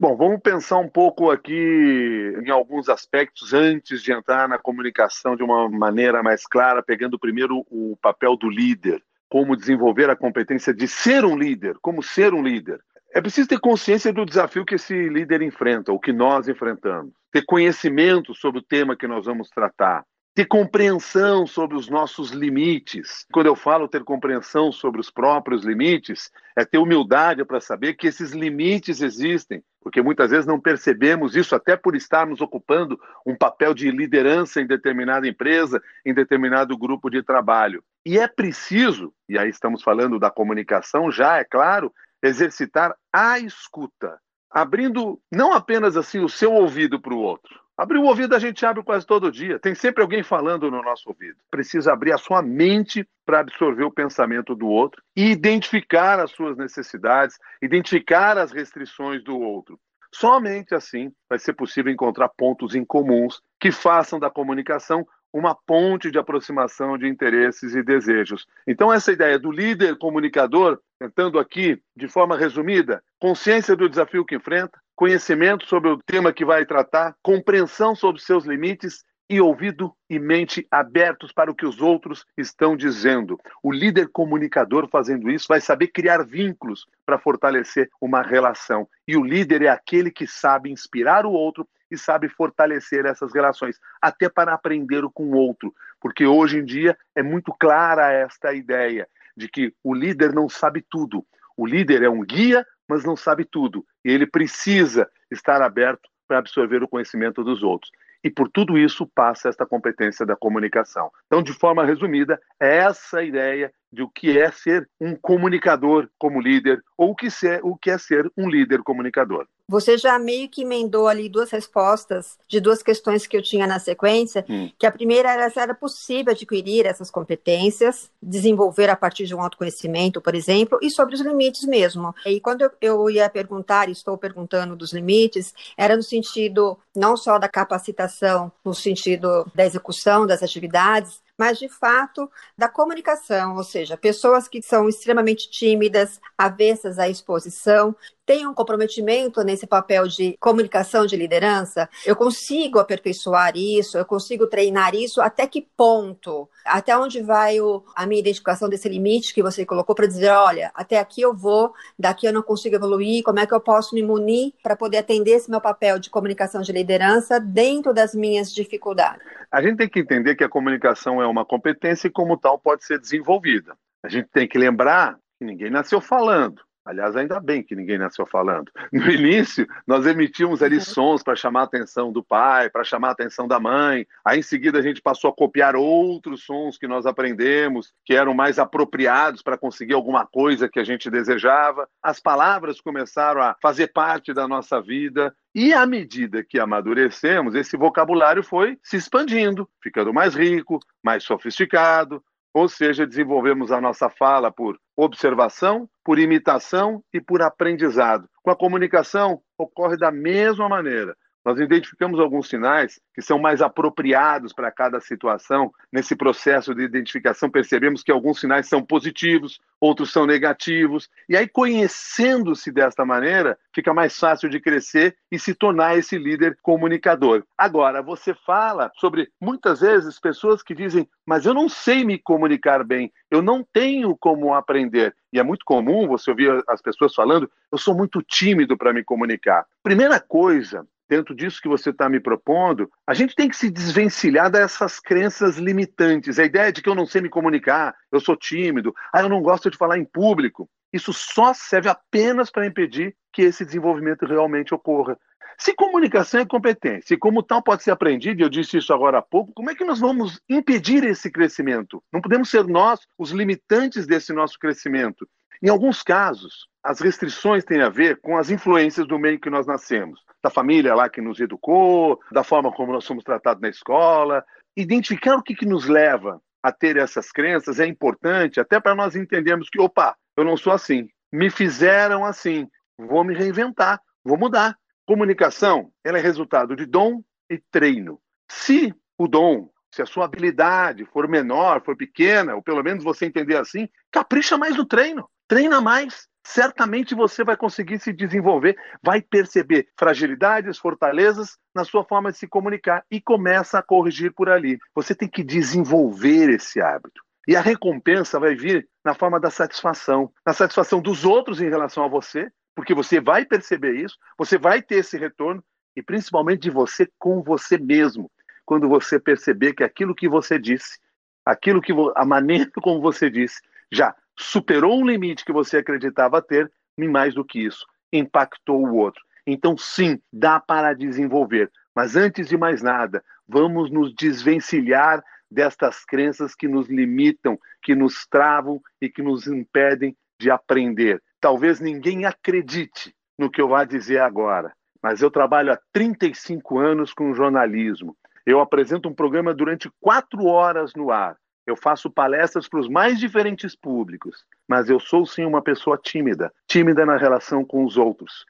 Bom, 0.03 0.17
vamos 0.17 0.41
pensar 0.41 0.79
um 0.79 0.89
pouco 0.89 1.31
aqui 1.31 2.33
em 2.45 2.49
alguns 2.49 2.89
aspectos 2.89 3.53
antes 3.53 4.03
de 4.03 4.11
entrar 4.11 4.49
na 4.49 4.57
comunicação 4.57 5.33
de 5.33 5.41
uma 5.41 5.69
maneira 5.69 6.21
mais 6.21 6.45
clara, 6.45 6.83
pegando 6.83 7.17
primeiro 7.17 7.65
o 7.71 7.97
papel 8.01 8.35
do 8.35 8.49
líder, 8.49 9.01
como 9.29 9.55
desenvolver 9.55 10.09
a 10.09 10.15
competência 10.17 10.73
de 10.73 10.89
ser 10.89 11.23
um 11.23 11.37
líder, 11.37 11.77
como 11.81 12.03
ser 12.03 12.33
um 12.33 12.43
líder. 12.43 12.81
É 13.13 13.21
preciso 13.21 13.47
ter 13.47 13.61
consciência 13.61 14.11
do 14.11 14.25
desafio 14.25 14.65
que 14.65 14.75
esse 14.75 15.07
líder 15.07 15.41
enfrenta, 15.41 15.93
o 15.93 15.99
que 15.99 16.11
nós 16.11 16.49
enfrentamos, 16.49 17.13
ter 17.31 17.45
conhecimento 17.45 18.35
sobre 18.35 18.59
o 18.59 18.63
tema 18.63 18.97
que 18.97 19.07
nós 19.07 19.25
vamos 19.25 19.47
tratar, 19.51 20.03
ter 20.33 20.45
compreensão 20.45 21.45
sobre 21.45 21.77
os 21.77 21.87
nossos 21.87 22.31
limites. 22.31 23.25
Quando 23.31 23.45
eu 23.45 23.55
falo 23.55 23.87
ter 23.87 24.03
compreensão 24.03 24.71
sobre 24.71 24.99
os 24.99 25.11
próprios 25.11 25.63
limites, 25.63 26.31
é 26.57 26.65
ter 26.65 26.79
humildade 26.79 27.45
para 27.45 27.61
saber 27.61 27.93
que 27.93 28.07
esses 28.07 28.31
limites 28.31 29.01
existem, 29.01 29.63
porque 29.79 30.01
muitas 30.01 30.31
vezes 30.31 30.47
não 30.47 30.59
percebemos 30.59 31.35
isso, 31.35 31.55
até 31.55 31.77
por 31.77 31.95
estarmos 31.95 32.41
ocupando 32.41 32.99
um 33.25 33.35
papel 33.35 33.73
de 33.75 33.91
liderança 33.91 34.59
em 34.59 34.65
determinada 34.65 35.27
empresa, 35.27 35.81
em 36.03 36.13
determinado 36.13 36.75
grupo 36.77 37.11
de 37.11 37.21
trabalho. 37.21 37.83
E 38.03 38.17
é 38.17 38.27
preciso, 38.27 39.13
e 39.29 39.37
aí 39.37 39.49
estamos 39.49 39.83
falando 39.83 40.17
da 40.17 40.31
comunicação 40.31 41.11
já, 41.11 41.37
é 41.37 41.43
claro, 41.43 41.93
exercitar 42.23 42.95
a 43.11 43.37
escuta, 43.37 44.17
abrindo 44.49 45.21
não 45.31 45.53
apenas 45.53 45.95
assim 45.95 46.19
o 46.19 46.29
seu 46.29 46.53
ouvido 46.53 46.99
para 46.99 47.13
o 47.13 47.19
outro, 47.19 47.62
Abrir 47.75 47.97
o 47.97 48.03
ouvido 48.03 48.35
a 48.35 48.39
gente 48.39 48.63
abre 48.65 48.83
quase 48.83 49.05
todo 49.05 49.31
dia. 49.31 49.57
Tem 49.57 49.73
sempre 49.73 50.03
alguém 50.03 50.21
falando 50.21 50.69
no 50.69 50.83
nosso 50.83 51.09
ouvido. 51.09 51.37
Precisa 51.49 51.91
abrir 51.91 52.13
a 52.13 52.19
sua 52.19 52.41
mente 52.41 53.07
para 53.25 53.39
absorver 53.39 53.83
o 53.83 53.91
pensamento 53.91 54.53
do 54.53 54.67
outro 54.67 55.01
e 55.15 55.31
identificar 55.31 56.19
as 56.19 56.31
suas 56.31 56.55
necessidades, 56.55 57.37
identificar 57.61 58.37
as 58.37 58.51
restrições 58.51 59.23
do 59.23 59.39
outro. 59.39 59.79
Somente 60.13 60.75
assim 60.75 61.11
vai 61.27 61.39
ser 61.39 61.53
possível 61.53 61.91
encontrar 61.91 62.29
pontos 62.29 62.75
em 62.75 62.85
comuns 62.85 63.41
que 63.59 63.71
façam 63.71 64.19
da 64.19 64.29
comunicação 64.29 65.03
uma 65.33 65.55
ponte 65.55 66.11
de 66.11 66.19
aproximação 66.19 66.95
de 66.95 67.07
interesses 67.07 67.73
e 67.73 67.81
desejos. 67.81 68.45
Então, 68.67 68.93
essa 68.93 69.11
ideia 69.11 69.39
do 69.39 69.51
líder 69.51 69.97
comunicador, 69.97 70.79
tentando 70.99 71.39
aqui, 71.39 71.81
de 71.97 72.07
forma 72.07 72.37
resumida, 72.37 73.03
consciência 73.19 73.75
do 73.75 73.89
desafio 73.89 74.23
que 74.23 74.35
enfrenta, 74.35 74.79
conhecimento 74.95 75.65
sobre 75.67 75.89
o 75.89 75.97
tema 75.97 76.33
que 76.33 76.45
vai 76.45 76.65
tratar, 76.65 77.15
compreensão 77.21 77.95
sobre 77.95 78.21
seus 78.21 78.45
limites 78.45 79.03
e 79.29 79.39
ouvido 79.39 79.95
e 80.09 80.19
mente 80.19 80.67
abertos 80.69 81.31
para 81.31 81.49
o 81.49 81.55
que 81.55 81.65
os 81.65 81.81
outros 81.81 82.25
estão 82.37 82.75
dizendo. 82.75 83.39
O 83.63 83.71
líder 83.71 84.09
comunicador 84.09 84.87
fazendo 84.89 85.29
isso 85.29 85.45
vai 85.47 85.61
saber 85.61 85.87
criar 85.87 86.23
vínculos 86.23 86.85
para 87.05 87.17
fortalecer 87.17 87.89
uma 87.99 88.21
relação. 88.21 88.87
E 89.07 89.17
o 89.17 89.23
líder 89.23 89.63
é 89.63 89.69
aquele 89.69 90.11
que 90.11 90.27
sabe 90.27 90.71
inspirar 90.71 91.25
o 91.25 91.31
outro 91.31 91.67
e 91.89 91.97
sabe 91.97 92.27
fortalecer 92.27 93.05
essas 93.05 93.33
relações, 93.33 93.79
até 94.01 94.27
para 94.27 94.53
aprender 94.53 95.03
com 95.13 95.25
o 95.25 95.37
outro, 95.37 95.73
porque 96.01 96.25
hoje 96.25 96.57
em 96.57 96.65
dia 96.65 96.97
é 97.15 97.21
muito 97.21 97.53
clara 97.53 98.11
esta 98.11 98.53
ideia 98.53 99.07
de 99.37 99.47
que 99.47 99.73
o 99.83 99.93
líder 99.93 100.33
não 100.33 100.49
sabe 100.49 100.83
tudo. 100.89 101.25
O 101.55 101.67
líder 101.67 102.01
é 102.01 102.09
um 102.09 102.25
guia, 102.25 102.65
mas 102.87 103.03
não 103.03 103.15
sabe 103.15 103.45
tudo, 103.45 103.85
e 104.03 104.11
ele 104.11 104.27
precisa 104.27 105.09
estar 105.31 105.61
aberto 105.61 106.09
para 106.27 106.39
absorver 106.39 106.83
o 106.83 106.87
conhecimento 106.87 107.43
dos 107.43 107.63
outros. 107.63 107.91
E 108.23 108.29
por 108.29 108.49
tudo 108.49 108.77
isso 108.77 109.05
passa 109.05 109.49
esta 109.49 109.65
competência 109.65 110.25
da 110.25 110.35
comunicação. 110.35 111.11
Então, 111.27 111.43
de 111.43 111.51
forma 111.51 111.85
resumida, 111.85 112.41
é 112.59 112.77
essa 112.77 113.21
ideia 113.21 113.73
de 113.93 114.01
o 114.01 114.09
que 114.09 114.37
é 114.37 114.51
ser 114.51 114.89
um 114.99 115.15
comunicador 115.15 116.09
como 116.17 116.41
líder 116.41 116.83
ou 116.97 117.11
o 117.11 117.15
que, 117.15 117.29
ser, 117.29 117.61
o 117.63 117.77
que 117.77 117.91
é 117.91 117.97
ser 117.97 118.29
um 118.35 118.49
líder 118.49 118.81
comunicador. 118.81 119.45
Você 119.67 119.97
já 119.97 120.19
meio 120.19 120.49
que 120.49 120.63
emendou 120.63 121.07
ali 121.07 121.29
duas 121.29 121.49
respostas 121.49 122.37
de 122.47 122.59
duas 122.59 122.83
questões 122.83 123.25
que 123.25 123.37
eu 123.37 123.41
tinha 123.41 123.65
na 123.65 123.79
sequência, 123.79 124.45
hum. 124.49 124.69
que 124.77 124.85
a 124.85 124.91
primeira 124.91 125.31
era 125.31 125.49
se 125.49 125.59
era 125.59 125.73
possível 125.73 126.33
adquirir 126.33 126.85
essas 126.85 127.09
competências, 127.09 128.11
desenvolver 128.21 128.89
a 128.89 128.95
partir 128.95 129.25
de 129.25 129.33
um 129.33 129.41
autoconhecimento, 129.41 130.19
por 130.19 130.35
exemplo, 130.35 130.79
e 130.81 130.89
sobre 130.89 131.15
os 131.15 131.21
limites 131.21 131.63
mesmo. 131.65 132.13
E 132.25 132.41
quando 132.41 132.61
eu, 132.61 132.71
eu 132.81 133.09
ia 133.09 133.29
perguntar, 133.29 133.87
e 133.87 133.93
estou 133.93 134.17
perguntando 134.17 134.75
dos 134.75 134.91
limites, 134.91 135.53
era 135.77 135.95
no 135.95 136.03
sentido 136.03 136.77
não 136.95 137.15
só 137.15 137.39
da 137.39 137.47
capacitação, 137.47 138.51
no 138.65 138.73
sentido 138.73 139.49
da 139.55 139.65
execução 139.65 140.27
das 140.27 140.43
atividades, 140.43 141.22
mas 141.37 141.57
de 141.57 141.67
fato 141.67 142.29
da 142.57 142.69
comunicação, 142.69 143.55
ou 143.55 143.63
seja, 143.63 143.97
pessoas 143.97 144.47
que 144.47 144.61
são 144.61 144.87
extremamente 144.87 145.49
tímidas, 145.49 146.19
avessas 146.37 146.99
à 146.99 147.09
exposição, 147.09 147.95
tem 148.25 148.47
um 148.47 148.53
comprometimento 148.53 149.41
nesse 149.43 149.67
papel 149.67 150.07
de 150.07 150.37
comunicação 150.39 151.05
de 151.05 151.15
liderança? 151.15 151.89
Eu 152.05 152.15
consigo 152.15 152.79
aperfeiçoar 152.79 153.53
isso? 153.55 153.97
Eu 153.97 154.05
consigo 154.05 154.47
treinar 154.47 154.95
isso? 154.95 155.21
Até 155.21 155.47
que 155.47 155.67
ponto? 155.75 156.49
Até 156.65 156.97
onde 156.97 157.21
vai 157.21 157.59
o, 157.59 157.83
a 157.95 158.05
minha 158.05 158.21
identificação 158.21 158.69
desse 158.69 158.87
limite 158.87 159.33
que 159.33 159.43
você 159.43 159.65
colocou 159.65 159.95
para 159.95 160.07
dizer, 160.07 160.29
olha, 160.29 160.71
até 160.73 160.99
aqui 160.99 161.21
eu 161.21 161.33
vou, 161.33 161.73
daqui 161.97 162.25
eu 162.25 162.33
não 162.33 162.41
consigo 162.41 162.75
evoluir, 162.75 163.23
como 163.23 163.39
é 163.39 163.45
que 163.45 163.53
eu 163.53 163.59
posso 163.59 163.93
me 163.93 164.01
munir 164.01 164.53
para 164.61 164.75
poder 164.75 164.97
atender 164.97 165.31
esse 165.31 165.49
meu 165.49 165.61
papel 165.61 165.99
de 165.99 166.09
comunicação 166.09 166.61
de 166.61 166.71
liderança 166.71 167.39
dentro 167.39 167.93
das 167.93 168.15
minhas 168.15 168.53
dificuldades? 168.53 169.25
A 169.51 169.61
gente 169.61 169.77
tem 169.77 169.89
que 169.89 169.99
entender 169.99 170.35
que 170.35 170.43
a 170.43 170.49
comunicação 170.49 171.21
é 171.21 171.27
uma 171.27 171.45
competência 171.45 172.07
e, 172.07 172.11
como 172.11 172.37
tal, 172.37 172.57
pode 172.57 172.85
ser 172.85 172.99
desenvolvida. 172.99 173.75
A 174.03 174.09
gente 174.09 174.27
tem 174.29 174.47
que 174.47 174.57
lembrar 174.57 175.17
que 175.37 175.45
ninguém 175.45 175.69
nasceu 175.69 176.01
falando. 176.01 176.61
Aliás, 176.85 177.15
ainda 177.15 177.39
bem 177.39 177.63
que 177.63 177.75
ninguém 177.75 177.97
nasceu 177.97 178.25
falando. 178.25 178.69
No 178.91 179.09
início, 179.09 179.67
nós 179.87 180.05
emitíamos 180.05 180.61
ali 180.61 180.75
uhum. 180.75 180.81
sons 180.81 181.23
para 181.23 181.35
chamar 181.35 181.61
a 181.61 181.63
atenção 181.63 182.11
do 182.11 182.23
pai, 182.23 182.69
para 182.69 182.83
chamar 182.83 183.09
a 183.09 183.11
atenção 183.11 183.47
da 183.47 183.59
mãe. 183.59 184.05
Aí, 184.23 184.39
em 184.39 184.43
seguida, 184.43 184.79
a 184.79 184.81
gente 184.81 185.01
passou 185.01 185.29
a 185.29 185.33
copiar 185.33 185.75
outros 185.75 186.43
sons 186.43 186.77
que 186.77 186.87
nós 186.87 187.05
aprendemos, 187.05 187.93
que 188.05 188.13
eram 188.13 188.33
mais 188.33 188.59
apropriados 188.59 189.41
para 189.41 189.57
conseguir 189.57 189.93
alguma 189.93 190.25
coisa 190.25 190.67
que 190.67 190.79
a 190.79 190.83
gente 190.83 191.09
desejava. 191.09 191.87
As 192.01 192.19
palavras 192.19 192.81
começaram 192.81 193.41
a 193.41 193.55
fazer 193.61 193.87
parte 193.87 194.33
da 194.33 194.47
nossa 194.47 194.81
vida. 194.81 195.33
E 195.55 195.71
à 195.71 195.85
medida 195.85 196.43
que 196.43 196.59
amadurecemos, 196.59 197.55
esse 197.55 197.77
vocabulário 197.77 198.43
foi 198.43 198.77
se 198.83 198.97
expandindo, 198.97 199.69
ficando 199.81 200.13
mais 200.13 200.35
rico, 200.35 200.79
mais 201.03 201.23
sofisticado, 201.23 202.23
ou 202.53 202.69
seja, 202.69 203.07
desenvolvemos 203.07 203.71
a 203.71 203.81
nossa 203.81 204.09
fala 204.09 204.51
por 204.51 204.77
observação, 204.95 205.89
por 206.03 206.19
imitação 206.19 207.03
e 207.11 207.19
por 207.19 207.41
aprendizado. 207.41 208.29
Com 208.43 208.51
a 208.51 208.55
comunicação, 208.55 209.41
ocorre 209.57 209.97
da 209.97 210.11
mesma 210.11 210.69
maneira. 210.69 211.15
Nós 211.43 211.59
identificamos 211.59 212.19
alguns 212.19 212.47
sinais 212.47 213.01
que 213.13 213.21
são 213.21 213.37
mais 213.37 213.61
apropriados 213.61 214.53
para 214.53 214.71
cada 214.71 215.01
situação. 215.01 215.71
Nesse 215.91 216.15
processo 216.15 216.73
de 216.73 216.83
identificação, 216.83 217.49
percebemos 217.49 218.01
que 218.01 218.11
alguns 218.11 218.39
sinais 218.39 218.67
são 218.67 218.81
positivos, 218.81 219.59
outros 219.79 220.11
são 220.11 220.25
negativos. 220.25 221.09
E 221.27 221.35
aí, 221.35 221.47
conhecendo-se 221.47 222.71
desta 222.71 223.03
maneira, 223.03 223.57
fica 223.75 223.93
mais 223.93 224.17
fácil 224.17 224.49
de 224.49 224.59
crescer 224.59 225.17
e 225.29 225.37
se 225.37 225.53
tornar 225.53 225.97
esse 225.97 226.17
líder 226.17 226.57
comunicador. 226.61 227.43
Agora, 227.57 228.01
você 228.01 228.33
fala 228.33 228.89
sobre 228.95 229.29
muitas 229.39 229.81
vezes 229.81 230.19
pessoas 230.19 230.63
que 230.63 230.73
dizem, 230.73 231.07
mas 231.25 231.45
eu 231.45 231.53
não 231.53 231.67
sei 231.67 232.05
me 232.05 232.17
comunicar 232.17 232.83
bem, 232.83 233.11
eu 233.29 233.41
não 233.41 233.65
tenho 233.73 234.15
como 234.15 234.53
aprender. 234.53 235.13
E 235.31 235.39
é 235.39 235.43
muito 235.43 235.65
comum 235.65 236.07
você 236.07 236.29
ouvir 236.29 236.63
as 236.69 236.81
pessoas 236.81 237.13
falando, 237.13 237.51
eu 237.71 237.77
sou 237.77 237.95
muito 237.95 238.21
tímido 238.21 238.77
para 238.77 238.93
me 238.93 239.03
comunicar. 239.03 239.65
Primeira 239.81 240.19
coisa 240.19 240.87
dentro 241.15 241.35
disso 241.35 241.61
que 241.61 241.67
você 241.67 241.91
está 241.91 242.09
me 242.09 242.19
propondo, 242.19 242.89
a 243.05 243.13
gente 243.13 243.35
tem 243.35 243.47
que 243.47 243.55
se 243.55 243.69
desvencilhar 243.69 244.49
dessas 244.49 244.99
crenças 244.99 245.57
limitantes. 245.57 246.39
A 246.39 246.43
ideia 246.43 246.71
de 246.71 246.81
que 246.81 246.89
eu 246.89 246.95
não 246.95 247.05
sei 247.05 247.21
me 247.21 247.29
comunicar, 247.29 247.93
eu 248.11 248.19
sou 248.19 248.35
tímido, 248.35 248.95
ah, 249.13 249.21
eu 249.21 249.29
não 249.29 249.41
gosto 249.41 249.69
de 249.69 249.77
falar 249.77 249.99
em 249.99 250.05
público. 250.05 250.67
Isso 250.91 251.13
só 251.13 251.53
serve 251.53 251.87
apenas 251.87 252.49
para 252.49 252.65
impedir 252.65 253.15
que 253.31 253.43
esse 253.43 253.63
desenvolvimento 253.63 254.25
realmente 254.25 254.73
ocorra. 254.73 255.15
Se 255.55 255.75
comunicação 255.75 256.39
é 256.41 256.45
competência 256.45 257.13
e 257.13 257.17
como 257.17 257.43
tal 257.43 257.61
pode 257.61 257.83
ser 257.83 257.91
aprendido, 257.91 258.41
e 258.41 258.43
eu 258.43 258.49
disse 258.49 258.77
isso 258.77 258.91
agora 258.91 259.19
há 259.19 259.21
pouco, 259.21 259.53
como 259.53 259.69
é 259.69 259.75
que 259.75 259.85
nós 259.85 259.99
vamos 259.99 260.41
impedir 260.49 261.03
esse 261.03 261.29
crescimento? 261.31 262.03
Não 262.11 262.21
podemos 262.21 262.49
ser 262.49 262.65
nós 262.65 263.01
os 263.19 263.29
limitantes 263.29 264.07
desse 264.07 264.33
nosso 264.33 264.57
crescimento. 264.57 265.27
Em 265.61 265.69
alguns 265.69 266.01
casos, 266.01 266.67
as 266.83 266.99
restrições 266.99 267.63
têm 267.63 267.81
a 267.81 267.89
ver 267.89 268.19
com 268.19 268.35
as 268.35 268.49
influências 268.49 269.07
do 269.07 269.19
meio 269.19 269.39
que 269.39 269.49
nós 269.49 269.65
nascemos, 269.65 270.19
da 270.43 270.49
família 270.49 270.93
lá 270.93 271.07
que 271.07 271.21
nos 271.21 271.39
educou, 271.39 272.19
da 272.31 272.43
forma 272.43 272.71
como 272.71 272.91
nós 272.91 273.05
somos 273.05 273.23
tratados 273.23 273.61
na 273.61 273.69
escola. 273.69 274.43
Identificar 274.75 275.37
o 275.37 275.41
que, 275.41 275.55
que 275.55 275.65
nos 275.65 275.87
leva 275.87 276.41
a 276.61 276.71
ter 276.71 276.97
essas 276.97 277.31
crenças 277.31 277.79
é 277.79 277.87
importante, 277.87 278.59
até 278.59 278.79
para 278.79 278.93
nós 278.93 279.15
entendermos 279.15 279.69
que, 279.69 279.79
opa, 279.79 280.15
eu 280.35 280.43
não 280.43 280.57
sou 280.57 280.73
assim, 280.73 281.07
me 281.31 281.49
fizeram 281.49 282.25
assim, 282.25 282.67
vou 282.97 283.23
me 283.23 283.33
reinventar, 283.33 284.01
vou 284.23 284.37
mudar. 284.37 284.77
Comunicação, 285.05 285.91
ela 286.03 286.17
é 286.17 286.21
resultado 286.21 286.75
de 286.75 286.85
dom 286.85 287.21
e 287.49 287.61
treino. 287.71 288.19
Se 288.49 288.93
o 289.17 289.27
dom, 289.27 289.69
se 289.93 290.01
a 290.01 290.05
sua 290.05 290.25
habilidade 290.25 291.05
for 291.05 291.27
menor, 291.27 291.81
for 291.83 291.95
pequena, 291.95 292.55
ou 292.55 292.63
pelo 292.63 292.83
menos 292.83 293.03
você 293.03 293.25
entender 293.25 293.57
assim, 293.57 293.87
capricha 294.11 294.57
mais 294.57 294.75
no 294.75 294.85
treino, 294.85 295.29
treina 295.47 295.81
mais, 295.81 296.27
certamente 296.43 297.15
você 297.15 297.43
vai 297.43 297.55
conseguir 297.55 297.99
se 297.99 298.11
desenvolver, 298.11 298.77
vai 299.01 299.21
perceber 299.21 299.87
fragilidades, 299.97 300.77
fortalezas 300.77 301.57
na 301.73 301.85
sua 301.85 302.03
forma 302.03 302.31
de 302.31 302.37
se 302.37 302.47
comunicar 302.47 303.05
e 303.09 303.21
começa 303.21 303.79
a 303.79 303.83
corrigir 303.83 304.33
por 304.33 304.49
ali. 304.49 304.77
Você 304.93 305.15
tem 305.15 305.27
que 305.27 305.43
desenvolver 305.43 306.49
esse 306.49 306.81
hábito. 306.81 307.21
E 307.47 307.55
a 307.55 307.61
recompensa 307.61 308.39
vai 308.39 308.55
vir 308.55 308.87
na 309.03 309.13
forma 309.13 309.39
da 309.39 309.49
satisfação, 309.49 310.31
na 310.45 310.53
satisfação 310.53 311.01
dos 311.01 311.25
outros 311.25 311.61
em 311.61 311.69
relação 311.69 312.03
a 312.03 312.07
você, 312.07 312.49
porque 312.75 312.93
você 312.93 313.19
vai 313.19 313.45
perceber 313.45 313.95
isso, 313.95 314.17
você 314.37 314.57
vai 314.57 314.81
ter 314.81 314.95
esse 314.95 315.17
retorno 315.17 315.63
e 315.95 316.01
principalmente 316.01 316.61
de 316.61 316.69
você 316.69 317.07
com 317.19 317.41
você 317.43 317.77
mesmo, 317.77 318.31
quando 318.65 318.87
você 318.87 319.19
perceber 319.19 319.73
que 319.73 319.83
aquilo 319.83 320.15
que 320.15 320.27
você 320.27 320.57
disse, 320.57 320.99
aquilo 321.45 321.81
que 321.81 321.93
a 322.15 322.25
maneira 322.25 322.69
como 322.81 323.01
você 323.01 323.29
disse 323.29 323.61
já 323.91 324.15
superou 324.43 324.99
um 324.99 325.05
limite 325.05 325.45
que 325.45 325.51
você 325.51 325.77
acreditava 325.77 326.41
ter, 326.41 326.71
e 326.97 327.07
mais 327.07 327.33
do 327.33 327.43
que 327.43 327.59
isso, 327.59 327.85
impactou 328.11 328.85
o 328.85 328.95
outro. 328.95 329.21
Então, 329.45 329.77
sim, 329.77 330.19
dá 330.31 330.59
para 330.59 330.93
desenvolver. 330.93 331.71
Mas 331.95 332.15
antes 332.15 332.47
de 332.47 332.57
mais 332.57 332.81
nada, 332.81 333.23
vamos 333.47 333.91
nos 333.91 334.13
desvencilhar 334.15 335.23
destas 335.49 336.03
crenças 336.03 336.55
que 336.55 336.67
nos 336.67 336.89
limitam, 336.89 337.57
que 337.81 337.93
nos 337.93 338.25
travam 338.27 338.81
e 339.01 339.09
que 339.09 339.21
nos 339.21 339.47
impedem 339.47 340.15
de 340.39 340.49
aprender. 340.49 341.21
Talvez 341.39 341.79
ninguém 341.79 342.25
acredite 342.25 343.13
no 343.37 343.51
que 343.51 343.61
eu 343.61 343.67
vá 343.67 343.83
dizer 343.83 344.19
agora, 344.19 344.73
mas 345.01 345.21
eu 345.21 345.29
trabalho 345.29 345.71
há 345.71 345.79
35 345.91 346.79
anos 346.79 347.13
com 347.13 347.33
jornalismo. 347.33 348.15
Eu 348.45 348.59
apresento 348.59 349.07
um 349.07 349.13
programa 349.13 349.53
durante 349.53 349.89
quatro 350.01 350.45
horas 350.45 350.93
no 350.95 351.11
ar. 351.11 351.37
Eu 351.65 351.77
faço 351.77 352.09
palestras 352.09 352.67
para 352.67 352.79
os 352.79 352.89
mais 352.89 353.19
diferentes 353.19 353.75
públicos, 353.75 354.45
mas 354.67 354.89
eu 354.89 354.99
sou 354.99 355.25
sim 355.25 355.45
uma 355.45 355.61
pessoa 355.61 355.97
tímida, 355.97 356.51
tímida 356.67 357.05
na 357.05 357.17
relação 357.17 357.63
com 357.63 357.85
os 357.85 357.97
outros. 357.97 358.45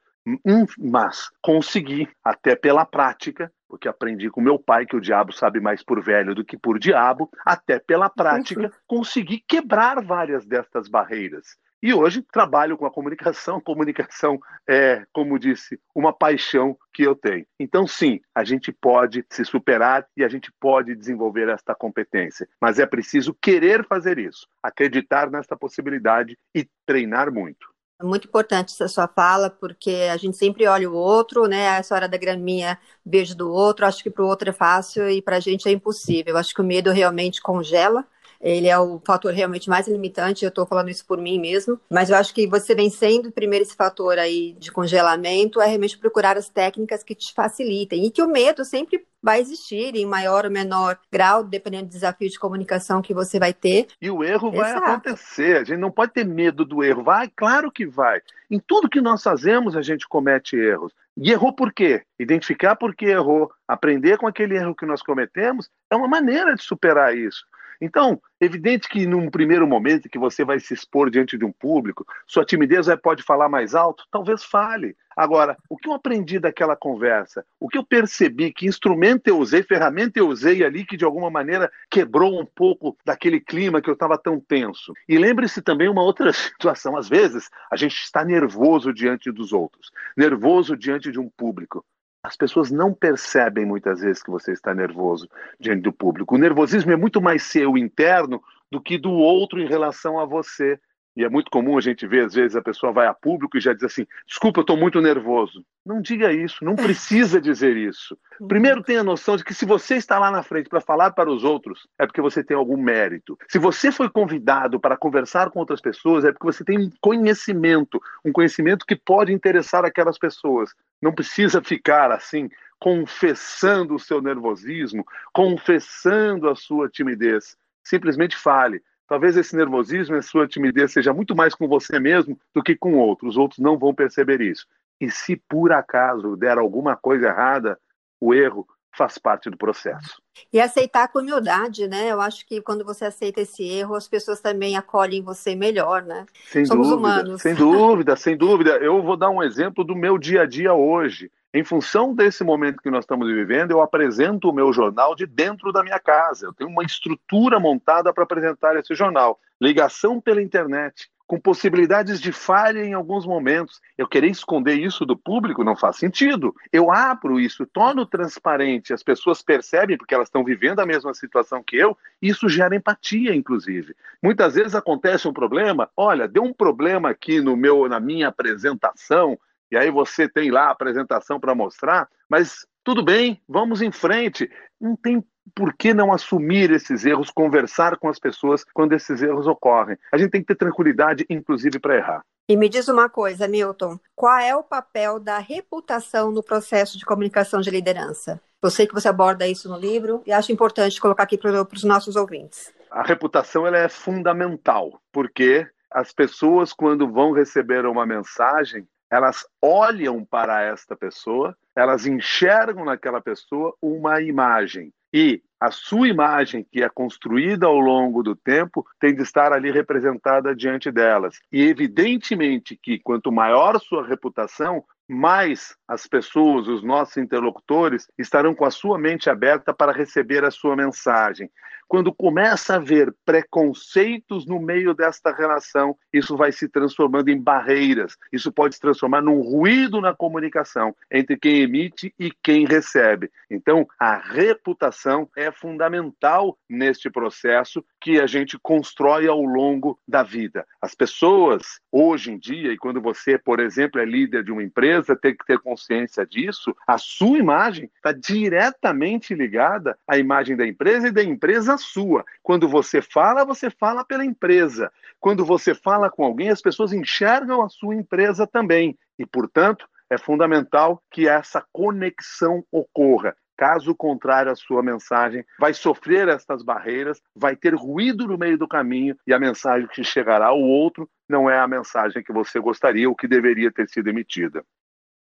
Mas 0.78 1.30
consegui, 1.42 2.08
até 2.24 2.56
pela 2.56 2.86
prática, 2.86 3.52
porque 3.68 3.88
aprendi 3.88 4.30
com 4.30 4.40
meu 4.40 4.58
pai 4.58 4.86
que 4.86 4.96
o 4.96 5.02
diabo 5.02 5.34
sabe 5.34 5.60
mais 5.60 5.84
por 5.84 6.02
velho 6.02 6.34
do 6.34 6.46
que 6.46 6.58
por 6.58 6.80
diabo, 6.80 7.30
até 7.46 7.80
pela 7.80 8.10
prática, 8.10 8.72
consegui 8.88 9.44
quebrar 9.48 10.02
várias 10.04 10.46
destas 10.46 10.88
barreiras. 10.88 11.58
E 11.84 11.94
hoje 11.94 12.22
trabalho 12.22 12.78
com 12.78 12.86
a 12.86 12.92
comunicação. 12.92 13.60
Comunicação 13.74 14.40
é, 14.66 15.06
como 15.12 15.38
disse, 15.38 15.78
uma 15.94 16.14
paixão 16.14 16.78
que 16.94 17.04
eu 17.04 17.14
tenho. 17.14 17.46
Então, 17.60 17.86
sim, 17.86 18.22
a 18.34 18.46
gente 18.46 18.72
pode 18.72 19.26
se 19.30 19.44
superar 19.44 20.08
e 20.16 20.24
a 20.24 20.30
gente 20.30 20.50
pode 20.62 20.96
desenvolver 20.96 21.50
esta 21.50 21.76
competência. 21.76 22.48
Mas 22.62 22.80
é 22.80 22.86
preciso 22.86 23.34
querer 23.34 23.86
fazer 23.86 24.18
isso, 24.18 24.48
acreditar 24.64 25.30
nesta 25.30 25.58
possibilidade 25.58 26.38
e 26.56 26.66
treinar 26.86 27.30
muito. 27.34 27.68
É 28.00 28.06
muito 28.06 28.30
importante 28.30 28.72
essa 28.72 28.88
sua 28.88 29.08
fala, 29.08 29.50
porque 29.50 30.08
a 30.10 30.16
gente 30.16 30.38
sempre 30.38 30.66
olha 30.66 30.90
o 30.90 30.96
outro, 30.96 31.48
né? 31.48 31.80
Essa 31.80 31.96
hora 31.96 32.08
da 32.08 32.18
graminha, 32.18 32.80
beijo 33.06 33.36
do 33.36 33.52
outro. 33.52 33.86
Acho 33.86 34.02
que 34.02 34.10
para 34.10 34.24
o 34.24 34.28
outro 34.28 34.50
é 34.50 34.54
fácil 34.54 35.10
e 35.10 35.22
para 35.22 35.36
a 35.36 35.42
gente 35.42 35.68
é 35.68 35.72
impossível. 35.74 36.38
Acho 36.38 36.54
que 36.54 36.62
o 36.62 36.66
medo 36.66 36.92
realmente 36.92 37.42
congela 37.42 38.06
ele 38.44 38.68
é 38.68 38.78
o 38.78 39.02
fator 39.06 39.34
realmente 39.34 39.70
mais 39.70 39.88
limitante, 39.88 40.44
eu 40.44 40.50
estou 40.50 40.66
falando 40.66 40.90
isso 40.90 41.06
por 41.06 41.18
mim 41.18 41.40
mesmo, 41.40 41.80
mas 41.90 42.10
eu 42.10 42.18
acho 42.18 42.34
que 42.34 42.46
você 42.46 42.76
vencendo 42.76 43.32
primeiro 43.32 43.64
esse 43.64 43.76
fator 43.76 44.20
aí 44.20 44.54
de 44.60 44.72
congelamento 44.72 45.62
é 45.62 45.66
realmente 45.66 45.98
procurar 45.98 46.38
as 46.38 46.50
técnicas 46.50 47.04
que 47.04 47.16
te 47.16 47.34
facilitem 47.34 48.06
e 48.06 48.12
que 48.12 48.22
o 48.22 48.28
medo 48.28 48.66
sempre 48.66 49.06
vai 49.22 49.40
existir 49.40 49.96
em 49.96 50.06
maior 50.06 50.44
ou 50.44 50.52
menor 50.52 51.00
grau, 51.10 51.46
dependendo 51.46 51.86
do 51.86 51.92
desafio 51.92 52.30
de 52.30 52.38
comunicação 52.38 53.02
que 53.02 53.14
você 53.14 53.40
vai 53.40 53.54
ter. 53.54 53.88
E 54.02 54.12
o 54.12 54.22
erro 54.22 54.52
vai 54.52 54.72
Exato. 54.72 54.92
acontecer, 54.92 55.58
a 55.58 55.64
gente 55.64 55.80
não 55.80 55.90
pode 55.90 56.12
ter 56.12 56.26
medo 56.26 56.66
do 56.66 56.84
erro, 56.84 57.04
vai, 57.04 57.32
claro 57.34 57.72
que 57.72 57.86
vai. 57.86 58.20
Em 58.52 58.60
tudo 58.60 58.90
que 58.90 59.00
nós 59.00 59.24
fazemos, 59.24 59.78
a 59.78 59.82
gente 59.82 60.06
comete 60.06 60.58
erros. 60.58 60.92
E 61.16 61.32
errou 61.32 61.54
por 61.54 61.72
quê? 61.72 62.02
Identificar 62.20 62.76
por 62.76 62.94
que 62.94 63.06
errou, 63.06 63.50
aprender 63.68 64.18
com 64.18 64.28
aquele 64.28 64.58
erro 64.58 64.76
que 64.76 64.86
nós 64.86 65.02
cometemos, 65.02 65.70
é 65.90 65.96
uma 65.96 66.08
maneira 66.08 66.54
de 66.56 66.64
superar 66.64 67.16
isso. 67.16 67.46
Então, 67.82 68.22
evidente 68.40 68.88
que 68.88 69.06
num 69.06 69.30
primeiro 69.30 69.68
momento 69.68 70.10
que 70.10 70.20
você 70.20 70.44
vai 70.44 70.60
se 70.60 70.74
expor 70.74 71.10
diante 71.10 71.38
de 71.38 71.46
um 71.46 71.52
público, 71.52 72.06
sua 72.28 72.46
timidez 72.46 72.88
pode 73.02 73.24
falar 73.24 73.50
mais 73.50 73.76
alto, 73.76 74.06
talvez 74.12 74.44
fale. 74.44 74.96
Agora, 75.16 75.56
o 75.70 75.78
que 75.78 75.88
eu 75.88 75.94
aprendi 75.94 76.40
daquela 76.40 76.76
conversa? 76.76 77.46
O 77.60 77.70
que 77.70 77.78
eu 77.78 77.84
percebi? 77.84 78.52
Que 78.52 78.66
instrumento 78.66 79.28
eu 79.28 79.38
usei, 79.38 79.62
ferramenta 79.62 80.20
eu 80.20 80.28
usei 80.28 80.64
ali 80.64 80.86
que 80.86 80.98
de 80.98 81.06
alguma 81.06 81.30
maneira 81.30 81.72
quebrou 81.90 82.40
um 82.40 82.46
pouco 82.46 82.98
daquele 83.06 83.40
clima 83.40 83.82
que 83.82 83.90
eu 83.90 83.94
estava 83.94 84.18
tão 84.18 84.40
tenso? 84.40 84.94
E 85.08 85.18
lembre-se 85.18 85.62
também 85.62 85.88
uma 85.88 86.04
outra 86.04 86.34
situação: 86.34 86.98
às 86.98 87.08
vezes 87.08 87.50
a 87.72 87.76
gente 87.76 87.96
está 87.96 88.26
nervoso 88.26 88.92
diante 88.92 89.32
dos 89.32 89.54
outros, 89.54 89.92
nervoso 90.18 90.76
diante 90.76 91.12
de 91.12 91.20
um 91.20 91.30
público. 91.30 91.86
As 92.24 92.38
pessoas 92.38 92.72
não 92.72 92.94
percebem 92.94 93.66
muitas 93.66 94.00
vezes 94.00 94.24
que 94.24 94.32
você 94.32 94.54
está 94.54 94.74
nervoso 94.74 95.30
diante 95.60 95.82
do 95.82 95.92
público. 95.92 96.36
O 96.36 96.38
nervosismo 96.38 96.92
é 96.92 96.96
muito 96.96 97.22
mais 97.22 97.44
seu 97.44 97.78
interno 97.78 98.42
do 98.72 98.80
que 98.82 98.98
do 98.98 99.12
outro 99.12 99.60
em 99.60 99.68
relação 99.68 100.18
a 100.18 100.26
você. 100.26 100.80
E 101.16 101.24
é 101.24 101.30
muito 101.30 101.52
comum 101.52 101.78
a 101.78 101.82
gente 101.82 102.08
ver, 102.08 102.26
às 102.26 102.34
vezes, 102.34 102.56
a 102.56 102.62
pessoa 102.62 102.92
vai 102.92 103.06
a 103.06 103.14
público 103.14 103.58
e 103.58 103.62
já 103.62 103.72
diz 103.74 103.84
assim: 103.84 104.06
desculpa, 104.26 104.60
eu 104.60 104.64
estou 104.64 104.76
muito 104.76 105.00
nervoso. 105.00 105.64
Não 105.86 106.02
diga 106.02 106.32
isso, 106.32 106.66
não 106.66 106.76
precisa 106.76 107.40
dizer 107.40 107.78
isso. 107.78 108.18
Primeiro, 108.48 108.82
tenha 108.82 109.02
a 109.02 109.04
noção 109.04 109.36
de 109.36 109.44
que 109.44 109.54
se 109.54 109.66
você 109.66 109.96
está 109.96 110.18
lá 110.18 110.32
na 110.32 110.42
frente 110.42 110.70
para 110.70 110.82
falar 110.82 111.12
para 111.12 111.30
os 111.30 111.44
outros, 111.44 111.88
é 112.00 112.06
porque 112.08 112.22
você 112.22 112.44
tem 112.44 112.58
algum 112.58 112.78
mérito. 112.78 113.38
Se 113.48 113.60
você 113.60 113.92
foi 113.92 114.10
convidado 114.10 114.80
para 114.80 114.98
conversar 114.98 115.52
com 115.52 115.60
outras 115.60 115.82
pessoas, 115.82 116.26
é 116.26 116.32
porque 116.32 116.48
você 116.48 116.64
tem 116.64 116.80
um 116.80 116.90
conhecimento, 117.00 118.02
um 118.26 118.32
conhecimento 118.32 118.86
que 118.86 118.96
pode 118.96 119.32
interessar 119.32 119.86
aquelas 119.86 120.18
pessoas. 120.18 120.72
Não 121.02 121.14
precisa 121.14 121.62
ficar 121.62 122.12
assim, 122.12 122.50
confessando 122.80 123.94
o 123.94 124.00
seu 124.00 124.22
nervosismo, 124.22 125.06
confessando 125.32 126.50
a 126.50 126.56
sua 126.56 126.90
timidez. 126.90 127.56
Simplesmente 127.84 128.36
fale 128.36 128.82
Talvez 129.08 129.36
esse 129.36 129.56
nervosismo 129.56 130.16
e 130.16 130.20
a 130.20 130.22
sua 130.22 130.48
timidez 130.48 130.94
seja 130.94 131.14
muito 131.14 131.36
mais 131.36 131.54
com 131.54 131.68
você 131.68 132.00
mesmo 132.00 132.40
do 132.54 132.64
que 132.64 132.76
com 132.76 132.96
outros. 132.96 133.32
Os 133.32 133.38
outros 133.38 133.60
não 133.60 133.78
vão 133.78 133.94
perceber 133.94 134.42
isso. 134.42 134.66
E 135.00 135.12
se 135.12 135.36
por 135.36 135.72
acaso 135.72 136.38
der 136.38 136.58
alguma 136.58 136.96
coisa 136.96 137.28
errada, 137.28 137.78
o 138.20 138.34
erro 138.34 138.66
faz 138.96 139.18
parte 139.18 139.50
do 139.50 139.58
processo. 139.58 140.22
E 140.52 140.62
aceitar 140.62 141.08
com 141.08 141.20
humildade, 141.20 141.88
né? 141.88 142.12
Eu 142.12 142.22
acho 142.22 142.46
que 142.46 142.62
quando 142.62 142.86
você 142.86 143.06
aceita 143.06 143.42
esse 143.42 143.64
erro, 143.64 143.96
as 143.96 144.08
pessoas 144.08 144.40
também 144.40 144.78
acolhem 144.78 145.22
você 145.22 145.56
melhor, 145.56 146.04
né? 146.04 146.26
Sem 146.46 146.66
Somos 146.66 146.88
dúvida, 146.88 147.08
humanos. 147.08 147.42
Sem 147.42 147.56
dúvida, 147.56 148.16
sem 148.16 148.38
dúvida. 148.38 148.72
Eu 148.78 149.02
vou 149.02 149.18
dar 149.18 149.30
um 149.30 149.42
exemplo 149.42 149.84
do 149.84 149.96
meu 149.96 150.18
dia 150.18 150.44
a 150.44 150.46
dia 150.46 150.74
hoje. 150.74 151.32
Em 151.54 151.64
função 151.64 152.16
desse 152.16 152.44
momento 152.44 152.82
que 152.82 152.90
nós 152.90 153.04
estamos 153.04 153.28
vivendo, 153.28 153.70
eu 153.70 153.80
apresento 153.80 154.50
o 154.50 154.54
meu 154.54 154.74
jornal 154.74 155.14
de 155.14 155.28
dentro 155.28 155.72
da 155.72 155.84
minha 155.84 156.00
casa. 156.00 156.48
Eu 156.48 156.54
tenho 156.54 156.68
uma 156.68 156.84
estrutura 156.84 157.60
montada 157.60 158.12
para 158.12 158.24
apresentar 158.24 158.76
esse 158.76 158.96
jornal. 158.96 159.40
Ligação 159.62 160.20
pela 160.20 160.42
internet, 160.42 161.12
com 161.28 161.40
possibilidades 161.40 162.20
de 162.20 162.32
falha 162.32 162.84
em 162.84 162.94
alguns 162.94 163.24
momentos. 163.28 163.80
Eu 163.96 164.08
querer 164.08 164.30
esconder 164.30 164.80
isso 164.80 165.06
do 165.06 165.16
público 165.16 165.64
não 165.64 165.76
faz 165.76 165.98
sentido. 165.98 166.56
Eu 166.72 166.92
abro 166.92 167.40
isso, 167.40 167.68
torno 167.68 168.04
transparente, 168.04 168.92
as 168.92 169.04
pessoas 169.04 169.44
percebem 169.44 169.96
porque 169.96 170.16
elas 170.16 170.30
estão 170.30 170.44
vivendo 170.44 170.80
a 170.80 170.88
mesma 170.88 171.14
situação 171.14 171.62
que 171.62 171.76
eu, 171.76 171.96
e 172.20 172.30
isso 172.30 172.50
gera 172.50 172.76
empatia, 172.76 173.36
inclusive. 173.36 173.96
Muitas 174.24 174.56
vezes 174.56 174.74
acontece 174.74 175.28
um 175.28 175.34
problema, 175.34 175.88
olha, 175.96 176.28
deu 176.28 176.44
um 176.44 176.54
problema 176.54 177.12
aqui 177.12 177.42
no 177.42 177.56
meu 177.56 177.88
na 177.88 178.00
minha 178.00 178.30
apresentação, 178.30 179.38
e 179.74 179.78
aí 179.78 179.90
você 179.90 180.30
tem 180.30 180.52
lá 180.52 180.68
a 180.68 180.72
apresentação 180.72 181.40
para 181.40 181.56
mostrar, 181.56 182.08
mas 182.30 182.64
tudo 182.84 183.04
bem, 183.04 183.42
vamos 183.50 183.82
em 183.82 183.92
frente. 183.92 184.48
Não 184.80 184.96
tem 184.96 185.26
por 185.56 185.74
que 185.74 185.96
não 185.96 186.14
assumir 186.14 186.70
esses 186.70 187.04
erros, 187.04 187.32
conversar 187.32 187.98
com 187.98 188.08
as 188.08 188.20
pessoas 188.20 188.64
quando 188.72 188.94
esses 188.94 189.24
erros 189.24 189.48
ocorrem. 189.48 189.98
A 190.12 190.18
gente 190.20 190.30
tem 190.30 190.42
que 190.42 190.48
ter 190.48 190.58
tranquilidade, 190.58 191.26
inclusive, 191.28 191.80
para 191.80 191.98
errar. 191.98 192.22
E 192.48 192.56
me 192.56 192.70
diz 192.70 192.88
uma 192.88 193.10
coisa, 193.10 193.48
Milton: 193.48 194.00
qual 194.16 194.38
é 194.38 194.56
o 194.56 194.64
papel 194.64 195.20
da 195.20 195.40
reputação 195.40 196.30
no 196.30 196.44
processo 196.44 196.96
de 196.96 197.04
comunicação 197.04 197.60
de 197.60 197.72
liderança? 197.72 198.40
Eu 198.62 198.70
sei 198.70 198.86
que 198.86 198.94
você 198.94 199.08
aborda 199.08 199.48
isso 199.48 199.68
no 199.68 199.80
livro 199.80 200.22
e 200.24 200.32
acho 200.32 200.52
importante 200.52 201.02
colocar 201.02 201.24
aqui 201.24 201.36
para 201.36 201.66
os 201.74 201.84
nossos 201.84 202.16
ouvintes. 202.16 202.72
A 202.92 203.02
reputação 203.02 203.66
ela 203.66 203.80
é 203.80 203.90
fundamental, 203.90 205.02
porque 205.12 205.68
as 205.90 206.12
pessoas, 206.12 206.74
quando 206.74 207.12
vão 207.12 207.32
receber 207.32 207.86
uma 207.86 208.06
mensagem, 208.06 208.88
elas 209.12 209.46
olham 209.62 210.26
para 210.26 210.62
esta 210.64 210.96
pessoa, 210.96 211.56
elas 211.76 212.06
enxergam 212.06 212.86
naquela 212.86 213.22
pessoa 213.22 213.76
uma 213.82 214.22
imagem. 214.22 214.92
E 215.14 215.44
a 215.60 215.70
sua 215.70 216.08
imagem, 216.08 216.66
que 216.70 216.84
é 216.84 216.90
construída 216.90 217.68
ao 217.68 217.80
longo 217.80 218.24
do 218.24 218.36
tempo, 218.36 218.86
tem 219.00 219.16
de 219.16 219.22
estar 219.22 219.54
ali 219.54 219.72
representada 219.72 220.56
diante 220.56 220.92
delas. 220.92 221.40
E 221.52 221.62
evidentemente 221.62 222.76
que 222.76 223.00
quanto 223.00 223.32
maior 223.32 223.80
sua 223.80 224.06
reputação, 224.06 224.84
mais 225.08 225.76
as 225.88 226.08
pessoas, 226.08 226.68
os 226.68 226.84
nossos 226.84 227.18
interlocutores, 227.18 228.08
estarão 228.18 228.56
com 228.56 228.66
a 228.66 228.72
sua 228.72 228.98
mente 228.98 229.30
aberta 229.30 229.74
para 229.74 229.92
receber 229.92 230.44
a 230.44 230.52
sua 230.52 230.76
mensagem. 230.76 231.50
Quando 231.88 232.14
começa 232.14 232.74
a 232.74 232.76
haver 232.78 233.14
preconceitos 233.26 234.46
no 234.46 234.60
meio 234.60 234.94
desta 234.94 235.32
relação, 235.32 235.96
isso 236.12 236.36
vai 236.36 236.52
se 236.52 236.68
transformando 236.68 237.30
em 237.30 237.40
barreiras. 237.40 238.18
Isso 238.32 238.52
pode 238.52 238.76
se 238.76 238.82
transformar 238.82 239.22
num 239.22 239.42
ruído 239.42 240.02
na 240.02 240.14
comunicação 240.14 240.96
entre 241.12 241.38
quem 241.38 241.62
emite 241.62 242.14
e 242.20 242.32
quem 242.44 242.66
recebe. 242.66 243.32
Então, 243.50 243.88
a 244.00 244.16
reputação 244.16 245.30
é 245.36 245.52
fundamental 245.52 246.58
neste 246.70 247.10
processo 247.10 247.84
que 248.04 248.20
a 248.20 248.28
gente 248.28 248.60
constrói 248.62 249.30
ao 249.30 249.42
longo 249.42 249.98
da 250.06 250.24
vida. 250.24 250.68
As 250.82 250.94
pessoas, 250.94 251.80
hoje 251.90 252.34
em 252.34 252.38
dia, 252.38 252.74
e 252.74 252.78
quando 252.78 253.00
você, 253.02 253.38
por 253.38 253.62
exemplo, 253.62 254.02
é 254.02 254.04
líder 254.04 254.44
de 254.44 254.52
uma 254.52 254.62
empresa, 254.62 255.16
tem 255.16 255.34
que 255.34 255.46
ter 255.46 255.58
consciência 255.58 256.26
disso, 256.26 256.76
a 256.86 256.98
sua 256.98 257.38
imagem 257.38 257.90
está 257.96 258.12
diretamente 258.12 259.34
ligada 259.34 259.98
à 260.06 260.18
imagem 260.18 260.58
da 260.58 260.68
empresa 260.68 261.08
e 261.08 261.12
da 261.14 261.24
empresa 261.24 261.78
sua. 261.78 262.26
Quando 262.42 262.68
você 262.68 263.02
fala, 263.02 263.46
você 263.46 263.70
fala 263.70 264.04
pela 264.04 264.26
empresa. 264.26 264.92
Quando 265.18 265.46
você 265.46 265.74
fala 265.74 266.12
com 266.12 266.26
alguém, 266.26 266.50
as 266.50 266.62
pessoas 266.62 266.92
enxergam 266.92 267.64
a 267.64 267.70
sua 267.70 267.96
empresa 267.96 268.46
também. 268.46 268.98
E, 269.18 269.26
portanto, 269.26 269.88
é 270.10 270.18
fundamental 270.18 271.02
que 271.10 271.26
essa 271.26 271.66
conexão 271.72 272.66
ocorra. 272.70 273.34
Caso 273.58 273.96
contrário, 273.96 274.52
a 274.52 274.56
sua 274.56 274.82
mensagem 274.82 275.46
vai 275.60 275.74
sofrer 275.74 276.28
estas 276.28 276.64
barreiras, 276.64 277.22
vai 277.36 277.56
ter 277.56 277.76
ruído 277.76 278.28
no 278.28 278.38
meio 278.38 278.58
do 278.58 278.68
caminho 278.68 279.16
e 279.28 279.34
a 279.34 279.40
mensagem 279.40 279.88
que 279.88 280.04
chegará 280.04 280.48
ao 280.48 280.60
outro 280.60 281.10
não 281.30 281.50
é 281.50 281.60
a 281.60 281.68
mensagem 281.68 282.24
que 282.24 282.34
você 282.34 282.60
gostaria 282.60 283.08
ou 283.08 283.16
que 283.16 283.28
deveria 283.28 283.72
ter 283.72 283.88
sido 283.90 284.10
emitida. 284.10 284.64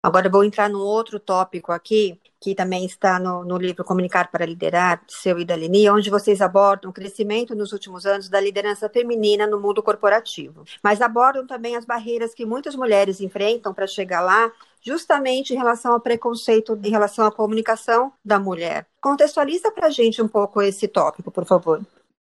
Agora 0.05 0.29
vou 0.29 0.43
entrar 0.43 0.69
num 0.69 0.81
outro 0.81 1.19
tópico 1.19 1.71
aqui, 1.71 2.21
que 2.39 2.53
também 2.53 2.85
está 2.85 3.17
no, 3.17 3.43
no 3.43 3.57
livro 3.57 3.83
Comunicar 3.83 4.29
para 4.29 4.45
Liderar, 4.45 5.01
seu 5.07 5.39
e 5.39 5.43
da 5.43 5.55
Leni, 5.55 5.89
onde 5.89 6.11
vocês 6.11 6.41
abordam 6.41 6.91
o 6.91 6.93
crescimento 6.93 7.55
nos 7.55 7.73
últimos 7.73 8.05
anos 8.05 8.29
da 8.29 8.39
liderança 8.39 8.87
feminina 8.87 9.47
no 9.47 9.59
mundo 9.59 9.81
corporativo. 9.81 10.63
Mas 10.83 11.01
abordam 11.01 11.47
também 11.47 11.75
as 11.75 11.85
barreiras 11.85 12.35
que 12.35 12.45
muitas 12.45 12.75
mulheres 12.75 13.19
enfrentam 13.19 13.73
para 13.73 13.87
chegar 13.87 14.21
lá, 14.21 14.51
justamente 14.79 15.55
em 15.55 15.57
relação 15.57 15.93
ao 15.93 15.99
preconceito 15.99 16.79
em 16.83 16.91
relação 16.91 17.25
à 17.25 17.31
comunicação 17.31 18.13
da 18.23 18.37
mulher. 18.37 18.85
Contextualiza 19.01 19.71
para 19.71 19.87
a 19.87 19.89
gente 19.89 20.21
um 20.21 20.27
pouco 20.27 20.61
esse 20.61 20.87
tópico, 20.87 21.31
por 21.31 21.45
favor. 21.45 21.81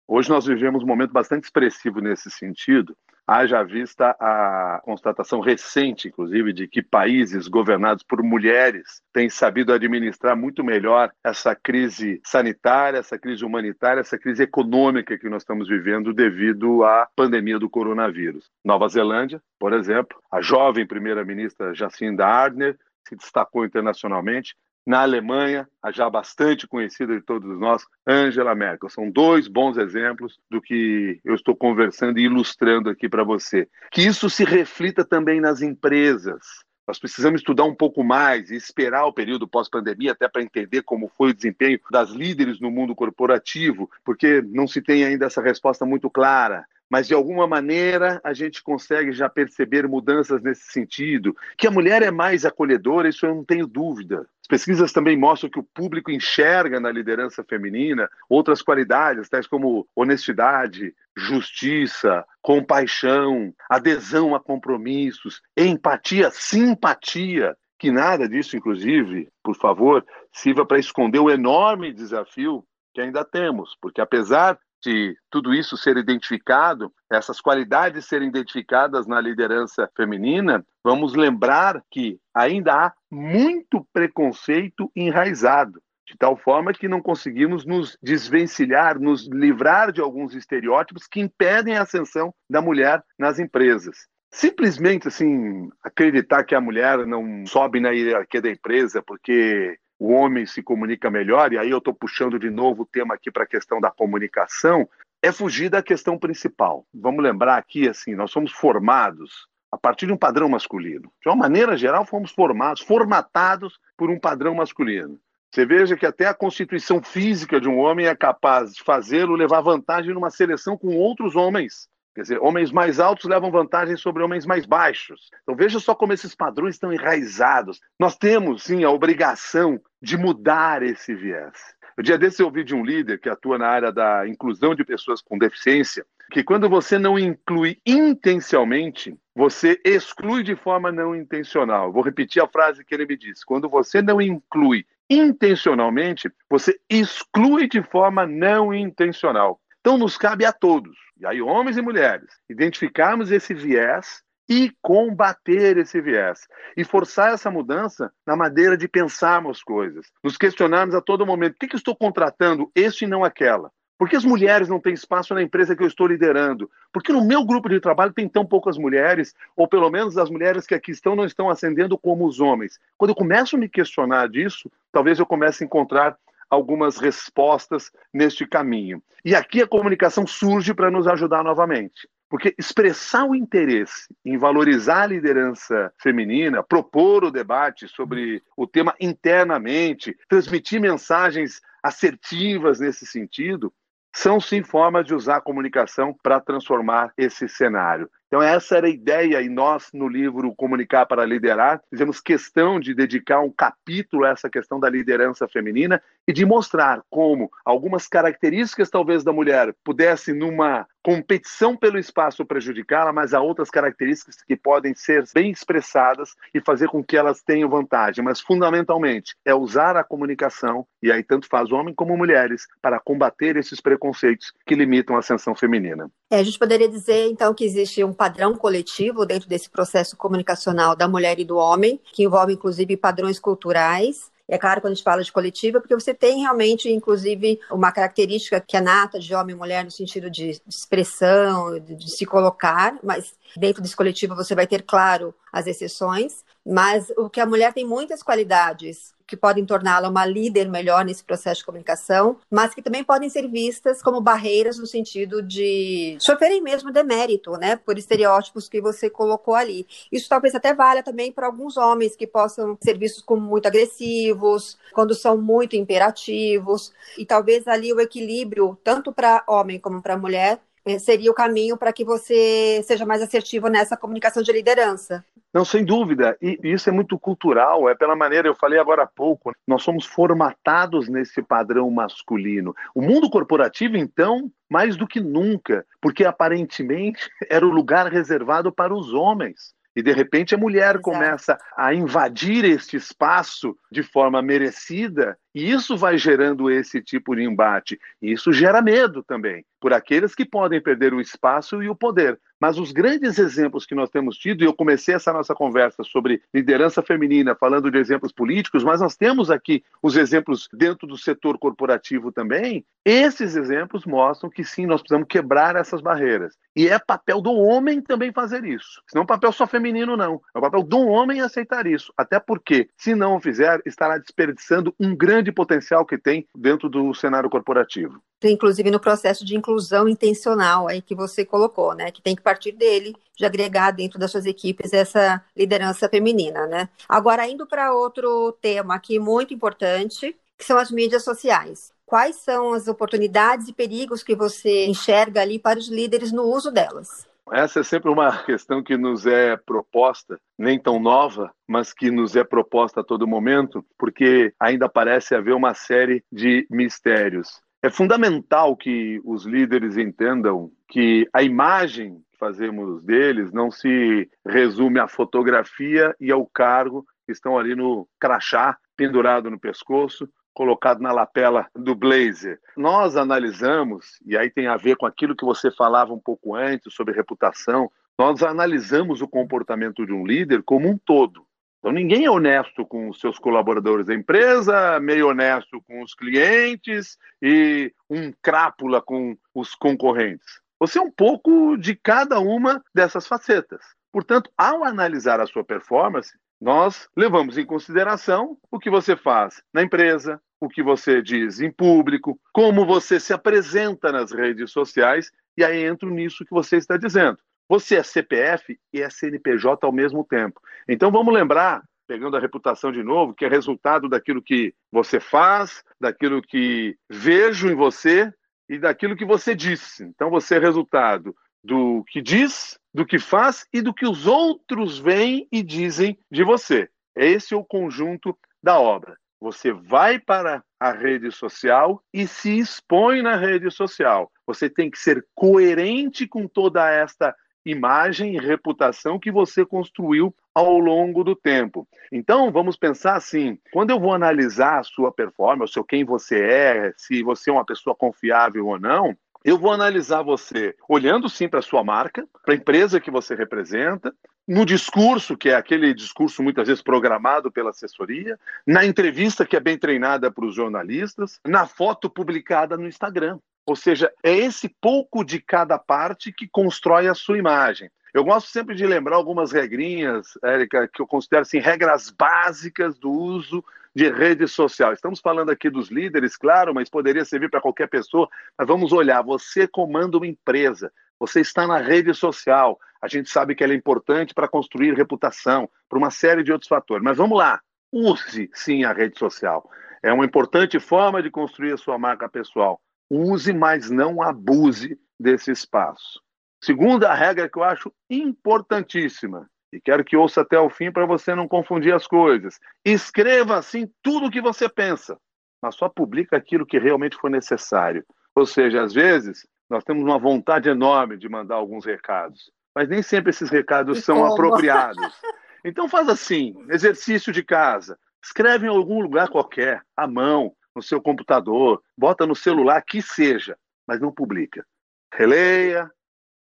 Hoje 0.08 0.30
nós 0.30 0.46
vivemos 0.46 0.84
um 0.84 0.88
momento 0.88 1.14
bastante 1.14 1.46
expressivo 1.46 2.00
nesse 2.00 2.30
sentido, 2.30 2.96
haja 3.28 3.64
vista 3.64 4.16
a 4.20 4.82
constatação 4.84 5.40
recente, 5.40 6.08
inclusive, 6.08 6.52
de 6.54 6.68
que 6.68 6.82
países 6.82 7.48
governados 7.48 8.04
por 8.04 8.22
mulheres 8.22 9.02
têm 9.14 9.30
sabido 9.30 9.74
administrar 9.74 10.36
muito 10.36 10.64
melhor 10.64 11.12
essa 11.24 11.56
crise 11.56 12.22
sanitária, 12.26 12.98
essa 12.98 13.18
crise 13.18 13.46
humanitária, 13.46 14.02
essa 14.02 14.18
crise 14.18 14.44
econômica 14.44 15.18
que 15.18 15.30
nós 15.30 15.44
estamos 15.44 15.68
vivendo 15.68 16.14
devido 16.14 16.84
à 16.84 17.08
pandemia 17.16 17.60
do 17.60 17.70
coronavírus. 17.70 18.50
Nova 18.64 18.88
Zelândia, 18.88 19.42
por 19.60 19.74
exemplo, 19.74 20.18
a 20.32 20.42
jovem 20.42 20.86
primeira-ministra 20.86 21.74
Jacinda 21.74 22.26
Ardern 22.26 22.76
se 23.08 23.16
destacou 23.16 23.66
internacionalmente, 23.66 24.56
na 24.86 25.02
Alemanha, 25.02 25.68
a 25.82 25.92
já 25.92 26.10
bastante 26.10 26.68
conhecida 26.68 27.14
de 27.14 27.22
todos 27.22 27.60
nós, 27.60 27.86
Angela 28.06 28.56
Merkel. 28.56 28.90
São 28.90 29.10
dois 29.10 29.48
bons 29.48 29.78
exemplos 29.78 30.40
do 30.50 30.62
que 30.62 31.20
eu 31.24 31.36
estou 31.36 31.56
conversando 31.56 32.20
e 32.20 32.24
ilustrando 32.24 32.90
aqui 32.90 33.08
para 33.08 33.24
você. 33.24 33.68
Que 33.92 34.02
isso 34.02 34.30
se 34.30 34.44
reflita 34.44 35.06
também 35.06 35.40
nas 35.40 35.62
empresas. 35.62 36.42
Nós 36.88 37.00
precisamos 37.00 37.42
estudar 37.42 37.64
um 37.64 37.76
pouco 37.76 38.04
mais 38.04 38.50
e 38.50 38.56
esperar 38.56 39.06
o 39.06 39.14
período 39.14 39.48
pós-pandemia 39.48 40.12
até 40.12 40.28
para 40.28 40.42
entender 40.42 40.82
como 40.82 41.12
foi 41.16 41.30
o 41.30 41.34
desempenho 41.34 41.80
das 41.92 42.10
líderes 42.10 42.60
no 42.60 42.72
mundo 42.72 42.96
corporativo, 42.96 43.90
porque 44.04 44.42
não 44.42 44.68
se 44.68 44.82
tem 44.82 45.06
ainda 45.06 45.28
essa 45.28 45.42
resposta 45.42 45.86
muito 45.86 46.10
clara. 46.10 46.66
Mas 46.92 47.08
de 47.08 47.14
alguma 47.14 47.48
maneira 47.48 48.20
a 48.22 48.34
gente 48.34 48.62
consegue 48.62 49.14
já 49.14 49.30
perceber 49.30 49.88
mudanças 49.88 50.44
nesse 50.44 50.74
sentido. 50.74 51.34
Que 51.58 51.66
a 51.66 51.72
mulher 51.72 52.04
é 52.04 52.12
mais 52.12 52.44
acolhedora, 52.44 53.08
isso 53.08 53.26
eu 53.26 53.34
não 53.34 53.46
tenho 53.46 53.66
dúvida. 53.66 54.28
As 54.42 54.48
pesquisas 54.50 54.92
também 54.92 55.16
mostram 55.16 55.50
que 55.50 55.58
o 55.58 55.64
público 55.64 56.12
enxerga 56.12 56.82
na 56.82 56.92
liderança 56.92 57.46
feminina 57.46 58.10
outras 58.28 58.62
qualidades, 58.62 59.30
tais 59.30 59.48
como 59.48 59.88
honestidade, 59.96 60.94
justiça, 61.16 62.26
compaixão, 62.42 63.54
adesão 63.70 64.36
a 64.36 64.40
compromissos, 64.42 65.42
empatia, 65.56 66.30
simpatia. 66.30 67.56
Que 67.80 67.90
nada 67.90 68.28
disso, 68.28 68.58
inclusive, 68.58 69.30
por 69.42 69.56
favor, 69.56 70.06
sirva 70.34 70.66
para 70.66 70.78
esconder 70.78 71.20
o 71.20 71.32
enorme 71.32 71.94
desafio 71.94 72.66
que 72.94 73.00
ainda 73.00 73.24
temos, 73.24 73.78
porque 73.82 74.02
apesar 74.02 74.60
de 74.82 75.16
tudo 75.30 75.54
isso 75.54 75.78
ser 75.78 75.98
identificado, 75.98 76.92
essas 77.10 77.40
qualidades 77.40 78.06
serem 78.06 78.28
identificadas 78.28 79.08
na 79.08 79.22
liderança 79.22 79.90
feminina, 79.96 80.66
vamos 80.84 81.14
lembrar 81.14 81.82
que 81.90 82.20
ainda 82.34 82.74
há 82.74 82.94
muito 83.10 83.86
preconceito 83.94 84.92
enraizado, 84.96 85.82
de 86.08 86.18
tal 86.18 86.36
forma 86.36 86.74
que 86.74 86.88
não 86.88 87.02
conseguimos 87.02 87.66
nos 87.66 87.98
desvencilhar, 88.02 89.00
nos 89.00 89.28
livrar 89.28 89.92
de 89.92 90.02
alguns 90.02 90.34
estereótipos 90.36 91.08
que 91.08 91.22
impedem 91.22 91.78
a 91.78 91.84
ascensão 91.84 92.34
da 92.50 92.62
mulher 92.62 93.04
nas 93.18 93.40
empresas. 93.40 94.10
Simplesmente 94.34 95.10
assim 95.10 95.70
acreditar 95.84 96.44
que 96.46 96.56
a 96.56 96.62
mulher 96.62 97.06
não 97.06 97.46
sobe 97.46 97.82
na 97.82 97.90
hierarquia 97.90 98.42
da 98.42 98.50
empresa 98.50 99.04
porque 99.06 99.78
o 100.02 100.14
homem 100.14 100.48
se 100.48 100.64
comunica 100.64 101.12
melhor, 101.12 101.54
e 101.54 101.60
aí 101.60 101.70
eu 101.70 101.78
estou 101.78 101.94
puxando 101.94 102.40
de 102.40 102.50
novo 102.50 102.82
o 102.82 102.86
tema 102.88 103.14
aqui 103.14 103.30
para 103.30 103.44
a 103.44 103.48
questão 103.48 103.80
da 103.80 103.92
comunicação, 103.92 104.90
é 105.22 105.32
fugir 105.32 105.70
da 105.70 105.84
questão 105.84 106.18
principal. 106.18 106.88
Vamos 106.92 107.24
lembrar 107.24 107.56
aqui, 107.56 107.88
assim, 107.88 108.16
nós 108.16 108.32
somos 108.32 108.52
formados 108.52 109.48
a 109.72 109.78
partir 109.78 110.08
de 110.08 110.12
um 110.12 110.18
padrão 110.18 110.50
masculino. 110.50 111.14
De 111.22 111.30
uma 111.30 111.36
maneira 111.36 111.78
geral, 111.78 112.04
fomos 112.04 112.32
formados, 112.32 112.82
formatados 112.82 113.80
por 113.96 114.10
um 114.10 114.20
padrão 114.20 114.56
masculino. 114.56 115.20
Você 115.52 115.68
veja 115.68 115.96
que 115.96 116.08
até 116.08 116.26
a 116.26 116.34
constituição 116.34 117.00
física 117.04 117.62
de 117.62 117.70
um 117.70 117.78
homem 117.78 118.08
é 118.08 118.16
capaz 118.16 118.74
de 118.74 118.82
fazê-lo 118.82 119.36
levar 119.36 119.62
vantagem 119.62 120.16
numa 120.16 120.32
seleção 120.32 120.76
com 120.76 120.96
outros 120.96 121.36
homens. 121.36 121.88
Quer 122.14 122.22
dizer, 122.24 122.40
homens 122.42 122.72
mais 122.72 123.00
altos 123.00 123.30
levam 123.30 123.50
vantagem 123.50 123.96
sobre 123.96 124.22
homens 124.22 124.46
mais 124.46 124.66
baixos. 124.66 125.30
Então 125.44 125.56
veja 125.56 125.80
só 125.80 125.96
como 125.96 126.12
esses 126.12 126.36
padrões 126.36 126.76
estão 126.76 126.92
enraizados. 126.92 127.80
Nós 128.00 128.18
temos, 128.18 128.64
sim, 128.64 128.84
a 128.84 128.90
obrigação 128.90 129.80
de 130.02 130.18
mudar 130.18 130.84
esse 130.84 131.16
viés. 131.16 131.56
O 131.98 132.02
dia 132.02 132.18
desse 132.18 132.42
eu 132.42 132.48
ouvi 132.48 132.64
de 132.64 132.74
um 132.74 132.84
líder 132.84 133.20
que 133.20 133.30
atua 133.30 133.58
na 133.58 133.68
área 133.68 133.92
da 133.92 134.28
inclusão 134.28 134.74
de 134.74 134.84
pessoas 134.84 135.22
com 135.22 135.38
deficiência, 135.38 136.06
que 136.32 136.44
quando 136.44 136.68
você 136.68 136.98
não 136.98 137.20
inclui 137.20 137.78
intencionalmente, 137.86 139.16
você 139.36 139.80
exclui 139.86 140.42
de 140.44 140.56
forma 140.56 140.92
não 140.92 141.16
intencional. 141.16 141.92
Vou 141.94 142.02
repetir 142.02 142.42
a 142.42 142.48
frase 142.48 142.84
que 142.84 142.96
ele 142.96 143.06
me 143.06 143.16
disse. 143.16 143.46
Quando 143.46 143.70
você 143.70 144.02
não 144.02 144.22
inclui 144.22 144.86
intencionalmente, 145.10 146.32
você 146.50 146.76
exclui 146.90 147.68
de 147.68 147.84
forma 147.84 148.26
não 148.26 148.74
intencional. 148.74 149.61
Então 149.82 149.98
nos 149.98 150.16
cabe 150.16 150.46
a 150.46 150.54
todos 150.54 150.96
e 151.20 151.26
aí 151.26 151.42
homens 151.42 151.78
e 151.78 151.82
mulheres, 151.82 152.30
identificarmos 152.50 153.32
esse 153.32 153.54
viés 153.54 154.24
e 154.50 154.72
combater 154.82 155.78
esse 155.78 156.02
viés. 156.02 156.48
E 156.76 156.84
forçar 156.84 157.34
essa 157.34 157.52
mudança 157.52 158.12
na 158.26 158.36
maneira 158.36 158.76
de 158.76 158.88
pensarmos 158.88 159.64
coisas. 159.64 160.08
Nos 160.24 160.38
questionarmos 160.38 160.96
a 160.96 161.02
todo 161.02 161.26
momento: 161.26 161.54
o 161.54 161.68
que, 161.68 161.76
estou 161.76 161.96
contratando, 161.96 162.72
este 162.76 163.06
e 163.06 163.08
não 163.08 163.24
aquela? 163.24 163.72
Por 163.98 164.10
que 164.10 164.16
as 164.16 164.26
mulheres 164.26 164.68
não 164.68 164.80
têm 164.80 164.94
espaço 164.94 165.36
na 165.36 165.44
empresa 165.44 165.76
que 165.76 165.84
eu 165.84 165.88
estou 165.88 166.08
liderando? 166.08 166.70
Por 166.92 167.04
que 167.04 167.14
no 167.14 167.24
meu 167.24 167.46
grupo 167.46 167.70
de 167.70 167.80
trabalho 167.80 168.12
tem 168.12 168.28
tão 168.28 168.44
poucas 168.44 168.76
mulheres? 168.76 169.36
Ou 169.56 169.68
pelo 169.68 169.92
menos 169.92 170.18
as 170.18 170.30
mulheres 170.30 170.66
que 170.66 170.74
aqui 170.74 170.90
estão 170.90 171.16
não 171.16 171.24
estão 171.24 171.52
ascendendo 171.52 171.96
como 171.98 172.26
os 172.26 172.40
homens? 172.40 172.80
Quando 172.98 173.12
eu 173.12 173.16
começo 173.16 173.56
a 173.56 173.60
me 173.60 173.70
questionar 173.70 174.28
disso, 174.28 174.72
talvez 174.92 175.20
eu 175.20 175.26
comece 175.26 175.64
a 175.64 175.68
encontrar 175.68 176.18
algumas 176.52 176.98
respostas 176.98 177.90
neste 178.14 178.46
caminho. 178.46 179.02
E 179.24 179.34
aqui 179.34 179.62
a 179.62 179.68
comunicação 179.68 180.28
surge 180.28 180.74
para 180.74 180.92
nos 180.92 181.08
ajudar 181.08 181.44
novamente. 181.44 182.08
Porque 182.30 182.54
expressar 182.58 183.26
o 183.26 183.36
interesse 183.36 184.14
em 184.24 184.38
valorizar 184.38 185.04
a 185.04 185.08
liderança 185.08 185.92
feminina, 185.98 186.64
propor 186.64 187.24
o 187.24 187.32
debate 187.32 187.88
sobre 187.88 188.42
o 188.56 188.68
tema 188.68 188.94
internamente, 189.00 190.16
transmitir 190.30 190.80
mensagens 190.80 191.62
assertivas 191.84 192.80
nesse 192.80 193.06
sentido, 193.06 193.74
são 194.14 194.40
sim 194.40 194.64
formas 194.64 195.06
de 195.06 195.16
usar 195.16 195.38
a 195.38 195.42
comunicação 195.42 196.16
para 196.22 196.40
transformar 196.40 197.14
esse 197.18 197.48
cenário. 197.48 198.10
Então, 198.32 198.42
essa 198.42 198.78
era 198.78 198.88
a 198.88 198.90
ideia, 198.90 199.42
e 199.42 199.50
nós, 199.50 199.90
no 199.94 200.08
livro 200.08 200.56
Comunicar 200.56 201.06
para 201.06 201.26
Liderar, 201.26 201.82
fizemos 201.90 202.22
questão 202.22 202.80
de 202.80 202.94
dedicar 202.94 203.42
um 203.42 203.52
capítulo 203.52 204.24
a 204.24 204.30
essa 204.30 204.50
questão 204.50 204.80
da 204.80 204.90
liderança 204.90 205.50
feminina 205.50 206.02
e 206.26 206.32
de 206.32 206.46
mostrar 206.46 207.02
como 207.10 207.52
algumas 207.66 208.08
características, 208.08 208.90
talvez, 208.90 209.22
da 209.22 209.34
mulher 209.34 209.76
pudessem, 209.84 210.34
numa 210.34 210.88
competição 211.04 211.76
pelo 211.76 212.00
espaço, 212.00 212.46
prejudicá-la, 212.46 213.12
mas 213.12 213.34
há 213.34 213.42
outras 213.42 213.70
características 213.70 214.38
que 214.48 214.56
podem 214.56 214.96
ser 214.96 215.26
bem 215.36 215.52
expressadas 215.52 216.34
e 216.54 216.62
fazer 216.62 216.88
com 216.88 217.04
que 217.04 217.18
elas 217.18 217.42
tenham 217.44 217.68
vantagem. 217.68 218.24
Mas, 218.24 218.40
fundamentalmente, 218.40 219.36
é 219.44 219.54
usar 219.54 219.98
a 219.98 220.06
comunicação, 220.06 220.88
e 221.04 221.12
aí 221.12 221.22
tanto 221.22 221.50
faz 221.50 221.70
homem 221.70 221.94
como 221.94 222.16
mulheres, 222.16 222.66
para 222.82 222.98
combater 222.98 223.58
esses 223.58 223.82
preconceitos 223.82 224.54
que 224.66 224.74
limitam 224.74 225.18
a 225.18 225.20
ascensão 225.20 225.54
feminina. 225.54 226.10
É, 226.32 226.40
a 226.40 226.44
gente 226.44 226.58
poderia 226.58 226.88
dizer, 226.88 227.28
então, 227.28 227.54
que 227.54 227.66
existe 227.66 228.02
um 228.06 228.14
padrão 228.14 228.56
coletivo 228.56 229.26
dentro 229.26 229.50
desse 229.50 229.70
processo 229.70 230.16
comunicacional 230.16 230.96
da 230.96 231.06
mulher 231.06 231.38
e 231.40 231.44
do 231.44 231.58
homem, 231.58 232.00
que 232.14 232.24
envolve, 232.24 232.54
inclusive, 232.54 232.96
padrões 232.96 233.38
culturais. 233.38 234.32
É 234.48 234.58
claro, 234.58 234.80
quando 234.80 234.94
a 234.94 234.96
gente 234.96 235.04
fala 235.04 235.22
de 235.22 235.32
coletiva, 235.32 235.82
porque 235.82 235.94
você 235.94 236.14
tem 236.14 236.40
realmente, 236.40 236.90
inclusive, 236.90 237.60
uma 237.70 237.92
característica 237.92 238.62
que 238.62 238.78
é 238.78 238.82
nata 238.82 239.20
de 239.20 239.36
homem 239.36 239.54
e 239.54 239.60
mulher 239.60 239.84
no 239.84 239.92
sentido 239.92 240.30
de 240.30 240.62
expressão, 240.66 241.78
de 241.80 242.10
se 242.10 242.26
colocar, 242.26 242.98
mas 243.04 243.34
dentro 243.58 243.82
desse 243.82 243.96
coletivo 243.96 244.34
você 244.34 244.56
vai 244.56 244.66
ter, 244.66 244.84
claro, 244.84 245.36
as 245.52 245.68
exceções. 245.68 246.44
Mas 246.66 247.12
o 247.18 247.30
que 247.30 247.40
a 247.40 247.46
mulher 247.46 247.74
tem 247.74 247.86
muitas 247.86 248.22
qualidades 248.22 249.14
que 249.32 249.38
podem 249.38 249.66
torná-la 249.66 250.10
uma 250.10 250.26
líder 250.26 250.68
melhor 250.68 251.06
nesse 251.06 251.24
processo 251.24 251.62
de 251.62 251.66
comunicação, 251.66 252.38
mas 252.52 252.76
que 252.76 252.82
também 252.82 253.02
podem 253.02 253.30
ser 253.30 253.48
vistas 253.48 254.02
como 254.02 254.20
barreiras 254.20 254.78
no 254.78 254.86
sentido 254.86 255.42
de 255.42 256.18
sofrerem 256.20 256.62
mesmo 256.62 256.92
demérito, 256.92 257.54
né, 257.54 257.78
por 257.78 257.98
estereótipos 257.98 258.68
que 258.68 258.82
você 258.82 259.10
colocou 259.10 259.56
ali. 259.56 259.88
Isso 260.12 260.28
talvez 260.28 260.54
até 260.54 260.74
valha 260.74 261.02
também 261.02 261.32
para 261.32 261.48
alguns 261.48 261.78
homens 261.78 262.14
que 262.14 262.28
possam 262.28 262.78
ser 262.84 262.98
vistos 262.98 263.24
como 263.24 263.42
muito 263.42 263.68
agressivos, 263.68 264.78
quando 264.92 265.16
são 265.16 265.38
muito 265.38 265.78
imperativos, 265.78 266.92
e 267.18 267.26
talvez 267.26 267.66
ali 267.70 267.94
o 267.94 268.02
equilíbrio, 268.02 268.78
tanto 268.84 269.14
para 269.14 269.46
homem 269.48 269.80
como 269.80 270.02
para 270.02 270.18
mulher, 270.18 270.60
seria 271.00 271.32
o 271.32 271.36
caminho 271.36 271.78
para 271.78 271.94
que 271.94 272.04
você 272.04 272.82
seja 272.84 273.06
mais 273.06 273.22
assertivo 273.22 273.68
nessa 273.68 273.98
comunicação 273.98 274.42
de 274.42 274.52
liderança. 274.52 275.24
Não, 275.54 275.66
sem 275.66 275.84
dúvida. 275.84 276.38
E 276.42 276.58
isso 276.64 276.90
é 276.90 276.94
muito 276.94 277.20
cultural, 277.20 277.90
é 277.90 277.96
pela 277.96 278.16
maneira, 278.16 278.48
eu 278.48 278.56
falei 278.56 278.80
agora 278.80 279.04
há 279.04 279.08
pouco, 279.08 279.52
nós 279.68 279.84
somos 279.84 280.06
formatados 280.06 281.10
nesse 281.10 281.42
padrão 281.42 281.90
masculino. 281.92 282.74
O 282.96 283.02
mundo 283.02 283.30
corporativo, 283.30 283.98
então, 283.98 284.50
mais 284.70 284.96
do 284.96 285.08
que 285.08 285.20
nunca, 285.20 285.86
porque 286.02 286.24
aparentemente 286.24 287.30
era 287.50 287.66
o 287.66 287.72
lugar 287.72 288.08
reservado 288.08 288.72
para 288.72 288.94
os 288.94 289.14
homens. 289.14 289.74
E 289.94 290.02
de 290.02 290.14
repente 290.14 290.56
a 290.56 290.58
mulher 290.58 290.96
Exato. 290.96 291.02
começa 291.02 291.60
a 291.76 291.94
invadir 291.94 292.64
este 292.64 292.96
espaço 292.96 293.76
de 293.92 294.02
forma 294.02 294.42
merecida, 294.42 295.38
e 295.54 295.72
isso 295.72 295.98
vai 295.98 296.18
gerando 296.18 296.70
esse 296.70 297.02
tipo 297.02 297.36
de 297.36 297.44
embate. 297.44 298.00
E 298.22 298.32
isso 298.32 298.54
gera 298.54 298.82
medo 298.82 299.24
também, 299.24 299.66
por 299.80 299.94
aqueles 299.94 300.34
que 300.34 300.46
podem 300.46 300.82
perder 300.82 301.14
o 301.14 301.22
espaço 301.22 301.82
e 301.84 301.90
o 301.90 301.96
poder. 301.96 302.40
Mas 302.62 302.78
os 302.78 302.92
grandes 302.92 303.40
exemplos 303.40 303.88
que 303.88 303.96
nós 303.96 304.12
temos 304.12 304.38
tido, 304.38 304.64
e 304.64 304.68
eu 304.68 304.74
comecei 304.74 305.16
essa 305.16 305.34
nossa 305.34 305.56
conversa 305.56 306.04
sobre 306.04 306.44
liderança 306.54 307.02
feminina, 307.02 307.56
falando 307.56 307.90
de 307.90 307.98
exemplos 307.98 308.32
políticos, 308.32 308.84
mas 308.84 309.02
nós 309.02 309.18
temos 309.18 309.50
aqui 309.50 309.84
os 310.02 310.16
exemplos 310.16 310.70
dentro 310.72 311.08
do 311.08 311.18
setor 311.18 311.58
corporativo 311.58 312.32
também. 312.32 312.86
Esses 313.04 313.56
exemplos 313.56 314.06
mostram 314.06 314.48
que 314.48 314.64
sim, 314.64 314.86
nós 314.86 315.02
precisamos 315.02 315.28
quebrar 315.28 315.76
essas 315.76 316.02
barreiras. 316.02 316.56
E 316.76 316.88
é 316.88 317.00
papel 317.00 317.42
do 317.42 317.52
homem 317.52 318.00
também 318.00 318.32
fazer 318.32 318.64
isso. 318.64 319.02
Não 319.16 319.24
é 319.24 319.26
papel 319.26 319.52
só 319.52 319.66
feminino, 319.66 320.16
não. 320.16 320.40
É 320.54 320.60
o 320.60 320.62
papel 320.62 320.84
do 320.84 321.00
homem 321.00 321.42
aceitar 321.42 321.88
isso. 321.88 322.14
Até 322.16 322.40
porque, 322.40 322.90
se 322.96 323.16
não 323.16 323.38
o 323.38 323.42
fizer, 323.42 323.82
estará 323.88 324.20
desperdiçando 324.20 324.94
um 325.00 325.16
grande 325.16 325.41
potencial 325.50 326.06
que 326.06 326.18
tem 326.18 326.46
dentro 326.54 326.90
do 326.90 327.14
cenário 327.14 327.50
corporativo 327.50 328.22
inclusive 328.50 328.90
no 328.90 329.00
processo 329.00 329.46
de 329.46 329.56
inclusão 329.56 330.08
intencional 330.08 330.88
aí 330.88 331.02
que 331.02 331.14
você 331.14 331.46
colocou, 331.46 331.94
né? 331.94 332.12
Que 332.12 332.22
tem 332.22 332.36
que 332.36 332.42
partir 332.42 332.72
dele, 332.72 333.16
de 333.38 333.46
agregar 333.46 333.92
dentro 333.92 334.18
das 334.18 334.32
suas 334.32 334.46
equipes 334.46 334.94
essa 334.94 335.44
liderança 335.56 336.10
feminina, 336.10 336.66
né? 336.66 336.90
Agora, 337.08 337.48
indo 337.48 337.68
para 337.68 337.94
outro 337.94 338.54
tema 338.62 338.96
aqui 338.96 339.20
muito 339.20 339.54
importante, 339.54 340.36
que 340.58 340.66
são 340.66 340.78
as 340.78 340.92
mídias 340.92 341.24
sociais. 341.24 341.92
quais 342.06 342.36
são 342.36 342.74
as 342.74 342.90
oportunidades 342.90 343.70
e 343.70 343.74
perigos 343.74 344.22
que 344.22 344.36
você 344.36 344.86
enxerga 344.86 345.42
ali 345.42 345.58
para 345.58 345.80
os 345.80 345.88
líderes 345.88 346.34
no 346.34 346.44
uso 346.44 346.70
delas? 346.70 347.26
Essa 347.52 347.80
é 347.80 347.84
sempre 347.84 348.10
uma 348.10 348.44
questão 348.44 348.84
que 348.84 348.98
nos 348.98 349.26
é 349.26 349.58
proposta, 349.58 350.40
nem 350.58 350.80
tão 350.80 351.00
nova, 351.00 351.52
mas 351.68 351.94
que 351.94 352.12
nos 352.12 352.36
é 352.36 352.44
proposta 352.44 353.02
a 353.02 353.04
todo 353.04 353.28
momento, 353.28 353.84
porque 353.98 354.54
ainda 354.60 354.88
parece 354.88 355.36
haver 355.36 355.54
uma 355.54 355.74
série 355.74 356.24
de 356.32 356.68
mistérios. 356.70 357.62
É 357.84 357.90
fundamental 357.90 358.78
que 358.78 359.20
os 359.26 359.46
líderes 359.46 359.98
entendam 359.98 360.72
que 360.88 361.28
a 361.34 361.42
imagem 361.42 362.22
que 362.32 362.38
fazemos 362.38 363.02
deles 363.04 363.52
não 363.52 363.72
se 363.72 364.30
resume 364.46 365.00
à 365.00 365.08
fotografia 365.08 366.16
e 366.20 366.32
ao 366.32 366.46
cargo 366.46 367.06
que 367.26 367.32
estão 367.32 367.58
ali 367.58 367.76
no 367.76 368.08
crachá 368.20 368.78
pendurado 368.96 369.50
no 369.50 369.60
pescoço 369.60 370.30
colocado 370.54 371.00
na 371.02 371.12
lapela 371.12 371.68
do 371.76 371.96
blazer. 371.96 372.60
Nós 372.76 373.16
analisamos, 373.16 374.20
e 374.26 374.38
aí 374.38 374.50
tem 374.50 374.68
a 374.68 374.78
ver 374.78 374.98
com 374.98 375.06
aquilo 375.06 375.36
que 375.36 375.46
você 375.46 375.72
falava 375.72 376.14
um 376.14 376.20
pouco 376.20 376.56
antes 376.56 376.94
sobre 376.94 377.14
reputação, 377.14 377.92
nós 378.18 378.44
analisamos 378.44 379.22
o 379.22 379.28
comportamento 379.28 380.06
de 380.06 380.14
um 380.14 380.26
líder 380.26 380.62
como 380.64 380.90
um 380.90 380.98
todo. 380.98 381.46
Então 381.80 381.92
ninguém 381.92 382.26
é 382.26 382.30
honesto 382.30 382.86
com 382.86 383.10
os 383.10 383.20
seus 383.20 383.40
colaboradores 383.40 384.06
da 384.06 384.14
empresa, 384.14 385.00
meio 385.00 385.30
honesto 385.30 385.82
com 385.88 386.04
os 386.04 386.14
clientes 386.14 387.18
e 387.42 387.92
um 388.08 388.32
crápula 388.42 389.02
com 389.02 389.36
os 389.54 389.74
concorrentes. 389.74 390.62
Você 390.80 391.00
é 391.00 391.02
um 391.02 391.12
pouco 391.12 391.76
de 391.78 391.96
cada 391.96 392.40
uma 392.40 392.84
dessas 392.94 393.28
facetas. 393.28 393.82
Portanto, 394.12 394.52
ao 394.58 394.84
analisar 394.84 395.40
a 395.40 395.48
sua 395.48 395.64
performance, 395.64 396.38
nós 396.62 397.10
levamos 397.18 397.58
em 397.58 397.66
consideração 397.66 398.56
o 398.70 398.78
que 398.78 398.90
você 398.90 399.16
faz 399.16 399.64
na 399.74 399.82
empresa, 399.82 400.40
o 400.60 400.70
que 400.70 400.84
você 400.84 401.20
diz 401.20 401.60
em 401.60 401.72
público, 401.72 402.40
como 402.54 402.86
você 402.86 403.20
se 403.20 403.34
apresenta 403.34 404.12
nas 404.12 404.32
redes 404.32 404.72
sociais, 404.72 405.32
e 405.58 405.64
aí 405.64 405.84
entro 405.84 406.12
nisso 406.12 406.46
que 406.46 406.52
você 406.52 406.78
está 406.78 406.98
dizendo. 406.98 407.40
Você 407.68 407.96
é 407.96 408.04
CPF 408.04 408.78
e 408.94 409.02
é 409.02 409.10
CNPJ 409.10 409.84
ao 409.84 409.92
mesmo 409.92 410.24
tempo. 410.24 410.62
Então 410.88 411.10
vamos 411.12 411.34
lembrar, 411.34 411.84
pegando 412.08 412.38
a 412.38 412.40
reputação 412.40 412.92
de 412.92 413.02
novo, 413.02 413.34
que 413.34 413.46
é 413.46 413.48
resultado 413.48 414.08
daquilo 414.08 414.42
que 414.42 414.74
você 414.92 415.20
faz, 415.20 415.84
daquilo 416.00 416.44
que 416.44 416.96
vejo 417.10 417.70
em 417.70 417.76
você 417.76 418.32
e 418.70 418.78
daquilo 418.78 419.16
que 419.16 419.26
você 419.26 419.56
disse. 419.56 420.04
Então 420.04 420.30
você 420.30 420.58
é 420.58 420.60
resultado 420.60 421.36
do 421.64 422.04
que 422.08 422.22
diz, 422.22 422.80
do 422.94 423.06
que 423.06 423.20
faz 423.20 423.66
e 423.74 423.82
do 423.82 423.94
que 423.94 424.06
os 424.06 424.28
outros 424.28 425.00
veem 425.00 425.48
e 425.52 425.64
dizem 425.64 426.18
de 426.30 426.44
você. 426.44 426.90
Esse 427.16 427.54
é 427.54 427.58
o 427.58 427.64
conjunto 427.64 428.38
da 428.62 428.80
obra. 428.80 429.18
Você 429.40 429.72
vai 429.72 430.20
para 430.20 430.64
a 430.80 430.92
rede 430.92 431.32
social 431.32 432.02
e 432.14 432.28
se 432.28 432.60
expõe 432.60 433.22
na 433.22 433.36
rede 433.36 433.72
social. 433.72 434.32
Você 434.46 434.70
tem 434.70 434.90
que 434.90 435.00
ser 435.00 435.26
coerente 435.34 436.28
com 436.28 436.48
toda 436.48 436.90
esta 436.90 437.36
imagem 437.66 438.36
e 438.36 438.40
reputação 438.40 439.20
que 439.20 439.32
você 439.32 439.66
construiu 439.66 440.34
ao 440.54 440.78
longo 440.78 441.24
do 441.24 441.36
tempo. 441.36 441.88
Então, 442.12 442.52
vamos 442.52 442.76
pensar 442.76 443.16
assim: 443.16 443.58
quando 443.72 443.92
eu 443.92 444.00
vou 444.00 444.14
analisar 444.14 444.80
a 444.80 444.84
sua 444.84 445.12
performance, 445.12 445.78
ou 445.78 445.86
quem 445.86 446.04
você 446.04 446.40
é, 446.44 446.94
se 446.98 447.24
você 447.24 447.50
é 447.50 447.54
uma 447.54 447.66
pessoa 447.66 447.96
confiável 447.96 448.68
ou 448.68 448.80
não, 448.80 449.16
eu 449.44 449.58
vou 449.58 449.72
analisar 449.72 450.22
você 450.22 450.76
olhando 450.88 451.28
sim 451.30 451.48
para 451.48 451.60
a 451.60 451.64
sua 451.64 451.84
marca, 451.84 452.28
para 452.44 452.54
a 452.54 452.58
empresa 452.58 453.00
que 453.00 453.12
você 453.12 453.36
representa, 453.36 454.14
no 454.48 454.66
discurso, 454.66 455.38
que 455.38 455.50
é 455.50 455.56
aquele 455.56 455.94
discurso 455.94 456.44
muitas 456.44 456.68
vezes 456.68 456.84
programado 456.84 457.52
pela 457.52 457.70
assessoria, 457.70 458.38
na 458.66 458.86
entrevista 458.86 459.46
que 459.46 459.56
é 459.56 459.60
bem 459.60 459.78
treinada 459.78 460.32
para 460.32 460.46
os 460.46 460.56
jornalistas, 460.56 461.40
na 461.46 461.66
foto 461.66 462.10
publicada 462.10 462.76
no 462.76 462.88
Instagram. 462.88 463.40
Ou 463.66 463.76
seja, 463.76 464.12
é 464.24 464.36
esse 464.36 464.68
pouco 464.82 465.24
de 465.24 465.40
cada 465.40 465.78
parte 465.78 466.34
que 466.34 466.48
constrói 466.48 467.08
a 467.08 467.14
sua 467.14 467.38
imagem. 467.38 467.90
Eu 468.14 468.26
gosto 468.26 468.50
sempre 468.50 468.76
de 468.76 468.86
lembrar 468.86 469.16
algumas 469.16 469.52
regrinhas, 469.52 470.38
Érica, 470.44 470.88
que 470.88 471.02
eu 471.02 471.08
considero 471.08 471.44
assim, 471.44 471.60
regras 471.60 472.10
básicas 472.10 473.00
do 473.00 473.10
uso 473.10 473.64
de 473.96 474.10
rede 474.10 474.48
social. 474.48 474.94
Estamos 474.94 475.20
falando 475.20 475.50
aqui 475.50 475.70
dos 475.70 475.90
líderes, 475.90 476.38
claro, 476.38 476.74
mas 476.74 476.90
poderia 476.90 477.26
servir 477.26 477.50
para 477.50 477.62
qualquer 477.62 477.88
pessoa. 477.88 478.30
Mas 478.58 478.68
vamos 478.68 478.92
olhar: 478.92 479.22
você 479.22 479.68
comanda 479.68 480.18
uma 480.18 480.28
empresa, 480.28 480.92
você 481.20 481.42
está 481.42 481.68
na 481.68 481.78
rede 481.78 482.14
social. 482.14 482.80
A 483.02 483.08
gente 483.08 483.30
sabe 483.30 483.56
que 483.56 483.64
ela 483.64 483.74
é 483.74 483.76
importante 483.76 484.34
para 484.34 484.48
construir 484.48 484.94
reputação, 484.94 485.70
para 485.90 485.98
uma 485.98 486.12
série 486.12 486.44
de 486.44 486.52
outros 486.52 486.70
fatores. 486.70 487.04
Mas 487.04 487.18
vamos 487.18 487.38
lá, 487.38 487.60
use 487.92 488.50
sim 488.54 488.84
a 488.84 488.94
rede 488.94 489.18
social. 489.18 489.70
É 490.04 490.12
uma 490.12 490.26
importante 490.26 490.80
forma 490.80 491.22
de 491.22 491.30
construir 491.30 491.74
a 491.74 491.78
sua 491.78 491.98
marca 491.98 492.30
pessoal. 492.30 492.80
Use, 493.10 493.52
mas 493.52 493.90
não 493.90 494.22
abuse 494.22 494.98
desse 495.20 495.52
espaço. 495.52 496.22
Segunda 496.64 497.14
regra 497.14 497.50
que 497.50 497.58
eu 497.58 497.64
acho 497.64 497.92
importantíssima: 498.10 499.50
e 499.72 499.80
quero 499.80 500.04
que 500.04 500.18
ouça 500.18 500.42
até 500.42 500.60
o 500.60 500.70
fim 500.70 500.92
para 500.92 501.06
você 501.06 501.34
não 501.34 501.48
confundir 501.48 501.94
as 501.94 502.06
coisas. 502.06 502.60
Escreva 502.84 503.58
assim 503.58 503.90
tudo 504.02 504.28
o 504.28 504.32
que 504.32 504.42
você 504.42 504.68
pensa, 504.68 505.18
mas 505.62 505.76
só 505.76 505.88
publica 505.88 506.36
aquilo 506.36 506.66
que 506.66 506.78
realmente 506.78 507.18
for 507.18 507.30
necessário. 507.30 508.06
Ou 508.36 508.46
seja, 508.46 508.84
às 508.84 508.94
vezes 508.94 509.48
nós 509.70 509.84
temos 509.84 510.04
uma 510.04 510.20
vontade 510.20 510.70
enorme 510.70 511.18
de 511.18 511.30
mandar 511.30 511.56
alguns 511.56 511.86
recados, 511.86 512.52
mas 512.76 512.90
nem 512.90 513.02
sempre 513.02 513.30
esses 513.30 513.50
recados 513.50 514.00
e 514.00 514.02
são 514.02 514.18
como? 514.18 514.34
apropriados. 514.34 514.98
Então 515.64 515.88
faz 515.88 516.10
assim, 516.10 516.56
exercício 516.72 517.32
de 517.32 517.44
casa, 517.44 517.96
escreve 518.24 518.66
em 518.66 518.70
algum 518.70 519.00
lugar 519.00 519.30
qualquer, 519.30 519.84
à 519.96 520.08
mão, 520.08 520.56
no 520.76 520.82
seu 520.82 521.00
computador, 521.00 521.84
bota 521.96 522.26
no 522.26 522.36
celular, 522.36 522.82
que 522.82 523.00
seja, 523.00 523.56
mas 523.88 524.00
não 524.00 524.12
publica. 524.12 524.66
Releia, 525.14 525.88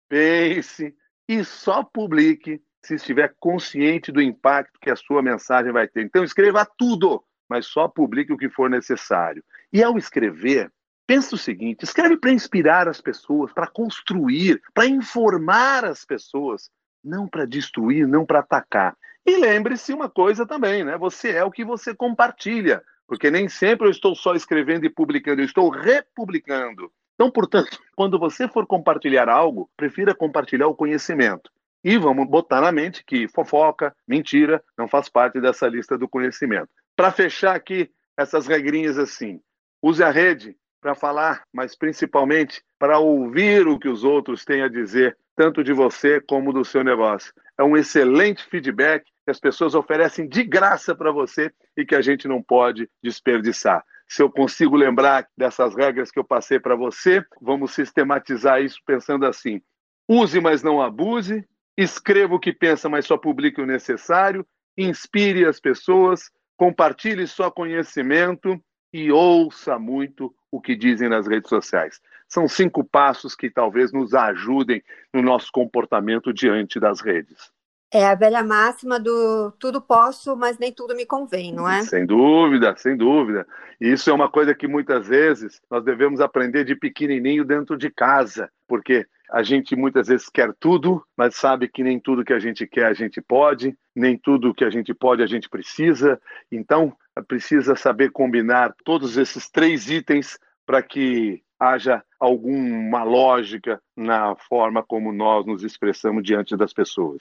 pense 0.09 0.97
e 1.29 1.45
só 1.45 1.85
publique 1.85 2.63
se 2.83 2.95
estiver 2.95 3.35
consciente 3.39 4.11
do 4.11 4.23
impacto 4.23 4.79
que 4.81 4.91
a 4.91 4.97
sua 4.97 5.23
mensagem 5.23 5.73
vai 5.73 5.87
ter. 5.87 6.03
Então, 6.03 6.25
escreva 6.25 6.67
tudo, 6.79 7.23
mas 7.49 7.67
só 7.67 7.89
publique 7.89 8.33
o 8.33 8.39
que 8.39 8.49
for 8.49 8.71
necessário. 8.71 9.45
E 9.73 9.83
ao 9.83 9.99
escrever, 9.99 10.73
pense 11.07 11.35
o 11.35 11.39
seguinte: 11.39 11.85
escreve 11.85 12.17
para 12.17 12.33
inspirar 12.33 12.89
as 12.89 13.01
pessoas, 13.01 13.53
para 13.53 13.67
construir, 13.67 14.63
para 14.73 14.87
informar 14.87 15.85
as 15.85 16.05
pessoas, 16.05 16.71
não 17.05 17.29
para 17.29 17.45
destruir, 17.45 18.07
não 18.07 18.25
para 18.25 18.41
atacar. 18.41 18.97
E 19.27 19.37
lembre-se 19.37 19.93
uma 19.93 20.09
coisa 20.09 20.47
também, 20.47 20.85
né? 20.85 20.97
Você 20.97 21.31
é 21.31 21.45
o 21.45 21.51
que 21.51 21.65
você 21.65 21.95
compartilha, 21.95 22.83
porque 23.07 23.31
nem 23.31 23.49
sempre 23.49 23.87
eu 23.87 23.91
estou 23.91 24.15
só 24.15 24.35
escrevendo 24.35 24.87
e 24.87 24.91
publicando, 24.91 25.41
eu 25.41 25.47
estou 25.47 25.69
republicando. 25.69 26.91
Então, 27.15 27.31
portanto, 27.31 27.79
quando 27.95 28.19
você 28.19 28.49
for 28.49 28.67
compartilhar 28.67 29.29
algo, 29.29 29.69
prefira 29.77 30.15
compartilhar 30.15 30.69
o 30.69 30.75
conhecimento. 30.75 31.51
E 31.83 31.97
vamos 31.97 32.29
botar 32.29 32.61
na 32.61 32.71
mente 32.71 33.05
que 33.05 33.27
fofoca, 33.29 33.95
mentira, 34.07 34.63
não 34.77 34.87
faz 34.87 35.09
parte 35.09 35.41
dessa 35.41 35.67
lista 35.67 35.97
do 35.97 36.09
conhecimento. 36.09 36.69
Para 36.95 37.11
fechar 37.11 37.57
aqui 37.57 37.91
essas 38.17 38.47
regrinhas 38.47 38.99
assim, 38.99 39.41
use 39.83 40.03
a 40.03 40.11
rede 40.11 40.57
para 40.81 40.95
falar, 40.95 41.43
mas 41.53 41.77
principalmente 41.77 42.63
para 42.79 42.99
ouvir 42.99 43.67
o 43.67 43.79
que 43.79 43.89
os 43.89 44.05
outros 44.05 44.45
têm 44.45 44.63
a 44.63 44.69
dizer, 44.69 45.17
tanto 45.37 45.65
de 45.65 45.73
você 45.73 46.21
como 46.21 46.53
do 46.53 46.65
seu 46.65 46.85
negócio. 46.85 47.33
É 47.59 47.63
um 47.63 47.77
excelente 47.77 48.45
feedback 48.45 49.05
que 49.25 49.31
as 49.31 49.41
pessoas 49.41 49.75
oferecem 49.75 50.29
de 50.29 50.43
graça 50.43 50.95
para 50.95 51.13
você 51.13 51.53
e 51.77 51.85
que 51.85 51.95
a 51.95 52.03
gente 52.03 52.27
não 52.27 52.43
pode 52.43 52.89
desperdiçar. 53.03 53.85
Se 54.09 54.23
eu 54.23 54.31
consigo 54.31 54.77
lembrar 54.77 55.27
dessas 55.37 55.75
regras 55.75 56.11
que 56.11 56.19
eu 56.19 56.25
passei 56.25 56.59
para 56.59 56.75
você, 56.75 57.25
vamos 57.41 57.73
sistematizar 57.73 58.61
isso 58.61 58.81
pensando 58.85 59.25
assim: 59.25 59.63
use, 60.09 60.41
mas 60.41 60.63
não 60.63 60.83
abuse, 60.83 61.47
escreva 61.83 62.35
o 62.35 62.41
que 62.41 62.53
pensa, 62.53 62.89
mas 62.89 63.07
só 63.07 63.17
publique 63.17 63.61
o 63.61 63.67
necessário, 63.67 64.47
inspire 64.77 65.47
as 65.47 65.59
pessoas, 65.59 66.31
compartilhe 66.57 67.27
só 67.27 67.51
conhecimento 67.51 68.61
e 68.93 69.11
ouça 69.11 69.79
muito 69.79 70.35
o 70.51 70.61
que 70.61 70.77
dizem 70.77 71.09
nas 71.09 71.27
redes 71.27 71.49
sociais. 71.49 72.01
São 72.29 72.47
cinco 72.47 72.85
passos 72.85 73.35
que 73.35 73.51
talvez 73.51 73.93
nos 73.93 74.15
ajudem 74.15 74.83
no 75.13 75.23
nosso 75.23 75.51
comportamento 75.51 76.33
diante 76.33 76.79
das 76.79 77.01
redes. 77.01 77.51
É 77.93 78.07
a 78.07 78.15
velha 78.15 78.45
máxima 78.45 79.01
do 79.01 79.51
tudo 79.59 79.81
posso, 79.81 80.37
mas 80.37 80.59
nem 80.59 80.73
tudo 80.73 80.95
me 80.95 81.05
convém, 81.05 81.53
não 81.53 81.69
é? 81.69 81.83
Sem 81.83 82.07
dúvida, 82.07 82.77
sem 82.77 82.97
dúvida. 82.97 83.45
E 83.81 83.91
isso 83.91 84.09
é 84.11 84.13
uma 84.13 84.31
coisa 84.31 84.55
que 84.55 84.69
muitas 84.69 85.09
vezes 85.09 85.61
nós 85.69 85.83
devemos 85.83 86.21
aprender 86.21 86.65
de 86.65 86.77
pequenininho 86.77 87.45
dentro 87.45 87.77
de 87.77 87.91
casa, 87.91 88.49
porque 88.69 89.07
a 89.33 89.43
gente 89.43 89.77
muitas 89.77 90.09
vezes 90.09 90.29
quer 90.29 90.53
tudo, 90.59 91.03
mas 91.17 91.37
sabe 91.37 91.69
que 91.69 91.83
nem 91.83 91.99
tudo 91.99 92.25
que 92.25 92.33
a 92.33 92.39
gente 92.39 92.67
quer 92.67 92.87
a 92.87 92.95
gente 92.95 93.21
pode, 93.21 93.77
nem 93.95 94.17
tudo 94.17 94.55
que 94.55 94.65
a 94.65 94.71
gente 94.71 94.93
pode 94.93 95.23
a 95.23 95.27
gente 95.27 95.49
precisa. 95.49 96.21
Então, 96.51 96.97
precisa 97.29 97.77
saber 97.77 98.11
combinar 98.11 98.75
todos 98.85 99.17
esses 99.17 99.49
três 99.51 99.89
itens 99.91 100.39
para 100.67 100.83
que 100.83 101.43
haja 101.59 102.03
alguma 102.19 103.03
lógica 103.03 103.81
na 103.97 104.35
forma 104.37 104.83
como 104.83 105.13
nós 105.13 105.45
nos 105.47 105.63
expressamos 105.63 106.23
diante 106.23 106.57
das 106.57 106.73
pessoas. 106.73 107.21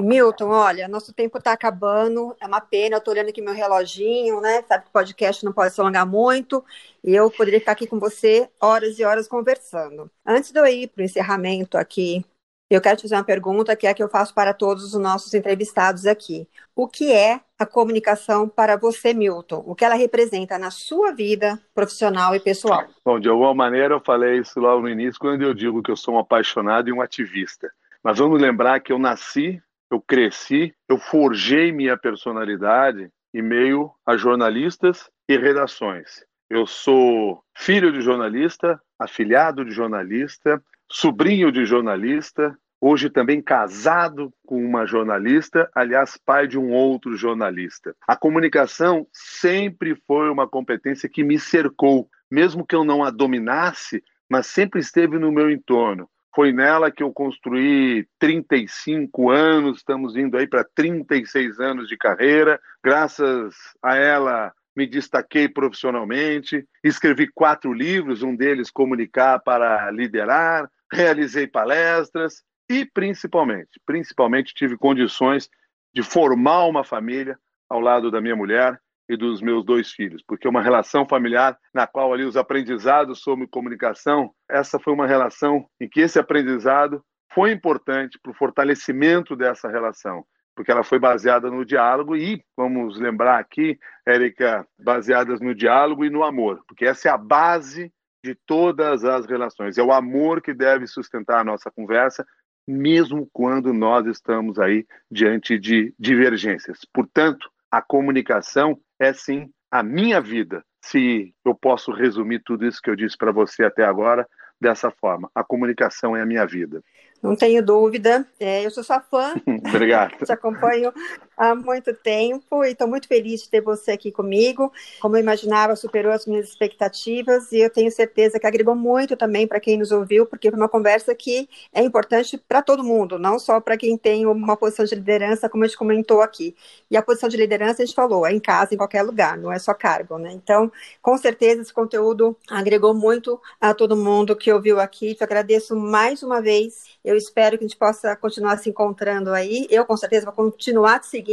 Milton, 0.00 0.48
olha, 0.50 0.88
nosso 0.88 1.12
tempo 1.12 1.38
está 1.38 1.52
acabando, 1.52 2.36
é 2.40 2.46
uma 2.46 2.60
pena, 2.60 2.96
eu 2.96 2.98
estou 2.98 3.12
olhando 3.12 3.28
aqui 3.28 3.40
meu 3.40 3.54
reloginho, 3.54 4.40
né? 4.40 4.62
Sabe 4.66 4.84
que 4.84 4.90
podcast 4.90 5.44
não 5.44 5.52
pode 5.52 5.74
se 5.74 5.80
alongar 5.80 6.06
muito, 6.06 6.64
e 7.02 7.14
eu 7.14 7.30
poderia 7.30 7.60
ficar 7.60 7.72
aqui 7.72 7.86
com 7.86 7.98
você 7.98 8.48
horas 8.60 8.98
e 8.98 9.04
horas 9.04 9.28
conversando. 9.28 10.10
Antes 10.24 10.52
de 10.52 10.60
eu 10.60 10.66
ir 10.66 10.88
para 10.88 11.02
o 11.02 11.04
encerramento 11.04 11.76
aqui, 11.78 12.24
eu 12.70 12.80
quero 12.80 12.96
te 12.96 13.02
fazer 13.02 13.16
uma 13.16 13.24
pergunta 13.24 13.74
que 13.74 13.84
é 13.84 13.90
a 13.90 13.94
que 13.94 14.02
eu 14.02 14.08
faço 14.08 14.32
para 14.32 14.54
todos 14.54 14.94
os 14.94 15.00
nossos 15.00 15.34
entrevistados 15.34 16.06
aqui. 16.06 16.48
O 16.74 16.86
que 16.86 17.12
é 17.12 17.40
a 17.58 17.66
comunicação 17.66 18.48
para 18.48 18.76
você, 18.76 19.12
Milton? 19.12 19.64
O 19.66 19.74
que 19.74 19.84
ela 19.84 19.96
representa 19.96 20.56
na 20.56 20.70
sua 20.70 21.10
vida 21.10 21.60
profissional 21.74 22.32
e 22.32 22.38
pessoal? 22.38 22.86
Bom, 23.04 23.18
de 23.18 23.28
alguma 23.28 23.52
maneira 23.52 23.94
eu 23.94 24.00
falei 24.00 24.38
isso 24.38 24.60
lá 24.60 24.78
no 24.78 24.88
início, 24.88 25.18
quando 25.18 25.42
eu 25.42 25.52
digo 25.52 25.82
que 25.82 25.90
eu 25.90 25.96
sou 25.96 26.14
um 26.14 26.18
apaixonado 26.18 26.88
e 26.88 26.92
um 26.92 27.02
ativista. 27.02 27.68
Mas 28.04 28.18
vamos 28.18 28.40
lembrar 28.40 28.78
que 28.78 28.92
eu 28.92 29.00
nasci 29.00 29.60
eu 29.90 30.00
cresci, 30.00 30.72
eu 30.88 30.98
forjei 30.98 31.72
minha 31.72 31.96
personalidade 31.96 33.10
em 33.34 33.42
meio 33.42 33.90
a 34.06 34.16
jornalistas 34.16 35.10
e 35.28 35.36
redações. 35.36 36.24
Eu 36.48 36.66
sou 36.66 37.42
filho 37.56 37.92
de 37.92 38.00
jornalista, 38.00 38.80
afilhado 38.98 39.64
de 39.64 39.72
jornalista, 39.72 40.62
sobrinho 40.90 41.52
de 41.52 41.64
jornalista, 41.64 42.56
hoje 42.80 43.10
também 43.10 43.42
casado 43.42 44.32
com 44.46 44.64
uma 44.64 44.86
jornalista, 44.86 45.70
aliás, 45.74 46.18
pai 46.24 46.46
de 46.46 46.58
um 46.58 46.70
outro 46.72 47.16
jornalista. 47.16 47.94
A 48.06 48.16
comunicação 48.16 49.06
sempre 49.12 49.94
foi 50.06 50.30
uma 50.30 50.48
competência 50.48 51.08
que 51.08 51.22
me 51.22 51.38
cercou, 51.38 52.08
mesmo 52.30 52.66
que 52.66 52.74
eu 52.74 52.84
não 52.84 53.04
a 53.04 53.10
dominasse, 53.10 54.02
mas 54.28 54.46
sempre 54.46 54.80
esteve 54.80 55.18
no 55.18 55.30
meu 55.30 55.50
entorno. 55.50 56.08
Foi 56.34 56.52
nela 56.52 56.90
que 56.90 57.02
eu 57.02 57.12
construí 57.12 58.06
35 58.18 59.30
anos, 59.30 59.78
estamos 59.78 60.16
indo 60.16 60.36
aí 60.36 60.46
para 60.46 60.64
36 60.64 61.58
anos 61.58 61.88
de 61.88 61.96
carreira. 61.96 62.60
Graças 62.82 63.54
a 63.82 63.96
ela, 63.96 64.52
me 64.76 64.86
destaquei 64.86 65.48
profissionalmente, 65.48 66.66
escrevi 66.84 67.28
quatro 67.32 67.72
livros, 67.72 68.22
um 68.22 68.34
deles 68.34 68.70
Comunicar 68.70 69.40
para 69.40 69.90
Liderar, 69.90 70.70
realizei 70.92 71.46
palestras 71.46 72.42
e, 72.68 72.84
principalmente, 72.84 73.80
principalmente 73.84 74.54
tive 74.54 74.76
condições 74.76 75.48
de 75.92 76.02
formar 76.02 76.66
uma 76.66 76.84
família 76.84 77.36
ao 77.68 77.80
lado 77.80 78.10
da 78.10 78.20
minha 78.20 78.36
mulher 78.36 78.80
e 79.10 79.16
dos 79.16 79.42
meus 79.42 79.64
dois 79.64 79.90
filhos, 79.90 80.22
porque 80.24 80.46
uma 80.46 80.62
relação 80.62 81.04
familiar 81.04 81.58
na 81.74 81.84
qual 81.84 82.12
ali 82.12 82.24
os 82.24 82.36
aprendizados 82.36 83.20
sobre 83.20 83.48
comunicação, 83.48 84.30
essa 84.48 84.78
foi 84.78 84.92
uma 84.92 85.04
relação 85.06 85.66
em 85.80 85.88
que 85.88 86.00
esse 86.00 86.16
aprendizado 86.16 87.02
foi 87.34 87.50
importante 87.50 88.20
para 88.22 88.30
o 88.30 88.34
fortalecimento 88.34 89.34
dessa 89.34 89.68
relação, 89.68 90.24
porque 90.54 90.70
ela 90.70 90.84
foi 90.84 91.00
baseada 91.00 91.50
no 91.50 91.64
diálogo 91.64 92.14
e, 92.14 92.40
vamos 92.56 93.00
lembrar 93.00 93.40
aqui, 93.40 93.76
Érica, 94.06 94.64
baseadas 94.78 95.40
no 95.40 95.56
diálogo 95.56 96.04
e 96.04 96.10
no 96.10 96.22
amor, 96.22 96.62
porque 96.68 96.84
essa 96.84 97.08
é 97.08 97.10
a 97.10 97.18
base 97.18 97.92
de 98.24 98.36
todas 98.46 99.04
as 99.04 99.26
relações. 99.26 99.76
É 99.76 99.82
o 99.82 99.92
amor 99.92 100.40
que 100.40 100.54
deve 100.54 100.86
sustentar 100.86 101.40
a 101.40 101.44
nossa 101.44 101.68
conversa, 101.68 102.24
mesmo 102.68 103.28
quando 103.32 103.72
nós 103.72 104.06
estamos 104.06 104.60
aí 104.60 104.86
diante 105.10 105.58
de 105.58 105.92
divergências. 105.98 106.78
Portanto, 106.92 107.50
a 107.72 107.82
comunicação 107.82 108.78
é 109.00 109.12
sim 109.12 109.50
a 109.70 109.82
minha 109.82 110.20
vida. 110.20 110.62
Se 110.82 111.34
eu 111.44 111.54
posso 111.54 111.90
resumir 111.92 112.42
tudo 112.44 112.66
isso 112.66 112.80
que 112.82 112.90
eu 112.90 112.96
disse 112.96 113.16
para 113.16 113.32
você 113.32 113.64
até 113.64 113.84
agora 113.84 114.26
dessa 114.60 114.90
forma, 114.90 115.30
a 115.34 115.42
comunicação 115.42 116.14
é 116.14 116.20
a 116.20 116.26
minha 116.26 116.46
vida. 116.46 116.82
Não 117.22 117.36
tenho 117.36 117.64
dúvida. 117.64 118.26
É, 118.38 118.64
eu 118.64 118.70
sou 118.70 118.82
sua 118.82 119.00
fã. 119.00 119.34
Obrigado. 119.68 120.24
Te 120.24 120.32
acompanho 120.32 120.92
há 121.40 121.54
muito 121.54 121.94
tempo 121.94 122.62
e 122.62 122.72
estou 122.72 122.86
muito 122.86 123.08
feliz 123.08 123.42
de 123.42 123.48
ter 123.48 123.62
você 123.62 123.92
aqui 123.92 124.12
comigo. 124.12 124.70
Como 125.00 125.16
eu 125.16 125.20
imaginava, 125.20 125.74
superou 125.74 126.12
as 126.12 126.26
minhas 126.26 126.48
expectativas 126.48 127.50
e 127.50 127.60
eu 127.60 127.70
tenho 127.70 127.90
certeza 127.90 128.38
que 128.38 128.46
agregou 128.46 128.74
muito 128.74 129.16
também 129.16 129.46
para 129.46 129.58
quem 129.58 129.78
nos 129.78 129.90
ouviu, 129.90 130.26
porque 130.26 130.50
foi 130.50 130.58
uma 130.58 130.68
conversa 130.68 131.14
que 131.14 131.48
é 131.72 131.82
importante 131.82 132.36
para 132.36 132.60
todo 132.60 132.84
mundo, 132.84 133.18
não 133.18 133.38
só 133.38 133.58
para 133.58 133.78
quem 133.78 133.96
tem 133.96 134.26
uma 134.26 134.54
posição 134.54 134.84
de 134.84 134.94
liderança, 134.94 135.48
como 135.48 135.64
a 135.64 135.66
gente 135.66 135.78
comentou 135.78 136.20
aqui. 136.20 136.54
E 136.90 136.96
a 136.96 137.02
posição 137.02 137.28
de 137.30 137.38
liderança, 137.38 137.82
a 137.82 137.86
gente 137.86 137.94
falou, 137.94 138.26
é 138.26 138.32
em 138.32 138.40
casa, 138.40 138.74
em 138.74 138.76
qualquer 138.76 139.02
lugar, 139.02 139.38
não 139.38 139.50
é 139.50 139.58
só 139.58 139.72
cargo, 139.72 140.18
né? 140.18 140.32
Então, 140.32 140.70
com 141.00 141.16
certeza, 141.16 141.62
esse 141.62 141.72
conteúdo 141.72 142.36
agregou 142.50 142.92
muito 142.92 143.40
a 143.58 143.72
todo 143.72 143.96
mundo 143.96 144.36
que 144.36 144.52
ouviu 144.52 144.78
aqui. 144.78 145.14
Te 145.14 145.24
agradeço 145.24 145.74
mais 145.74 146.22
uma 146.22 146.42
vez 146.42 146.90
eu 147.02 147.16
espero 147.16 147.56
que 147.56 147.64
a 147.64 147.66
gente 147.66 147.78
possa 147.78 148.14
continuar 148.14 148.58
se 148.58 148.68
encontrando 148.68 149.30
aí. 149.32 149.66
Eu, 149.70 149.86
com 149.86 149.96
certeza, 149.96 150.26
vou 150.26 150.34
continuar 150.34 150.98
te 151.00 151.06
seguindo, 151.06 151.29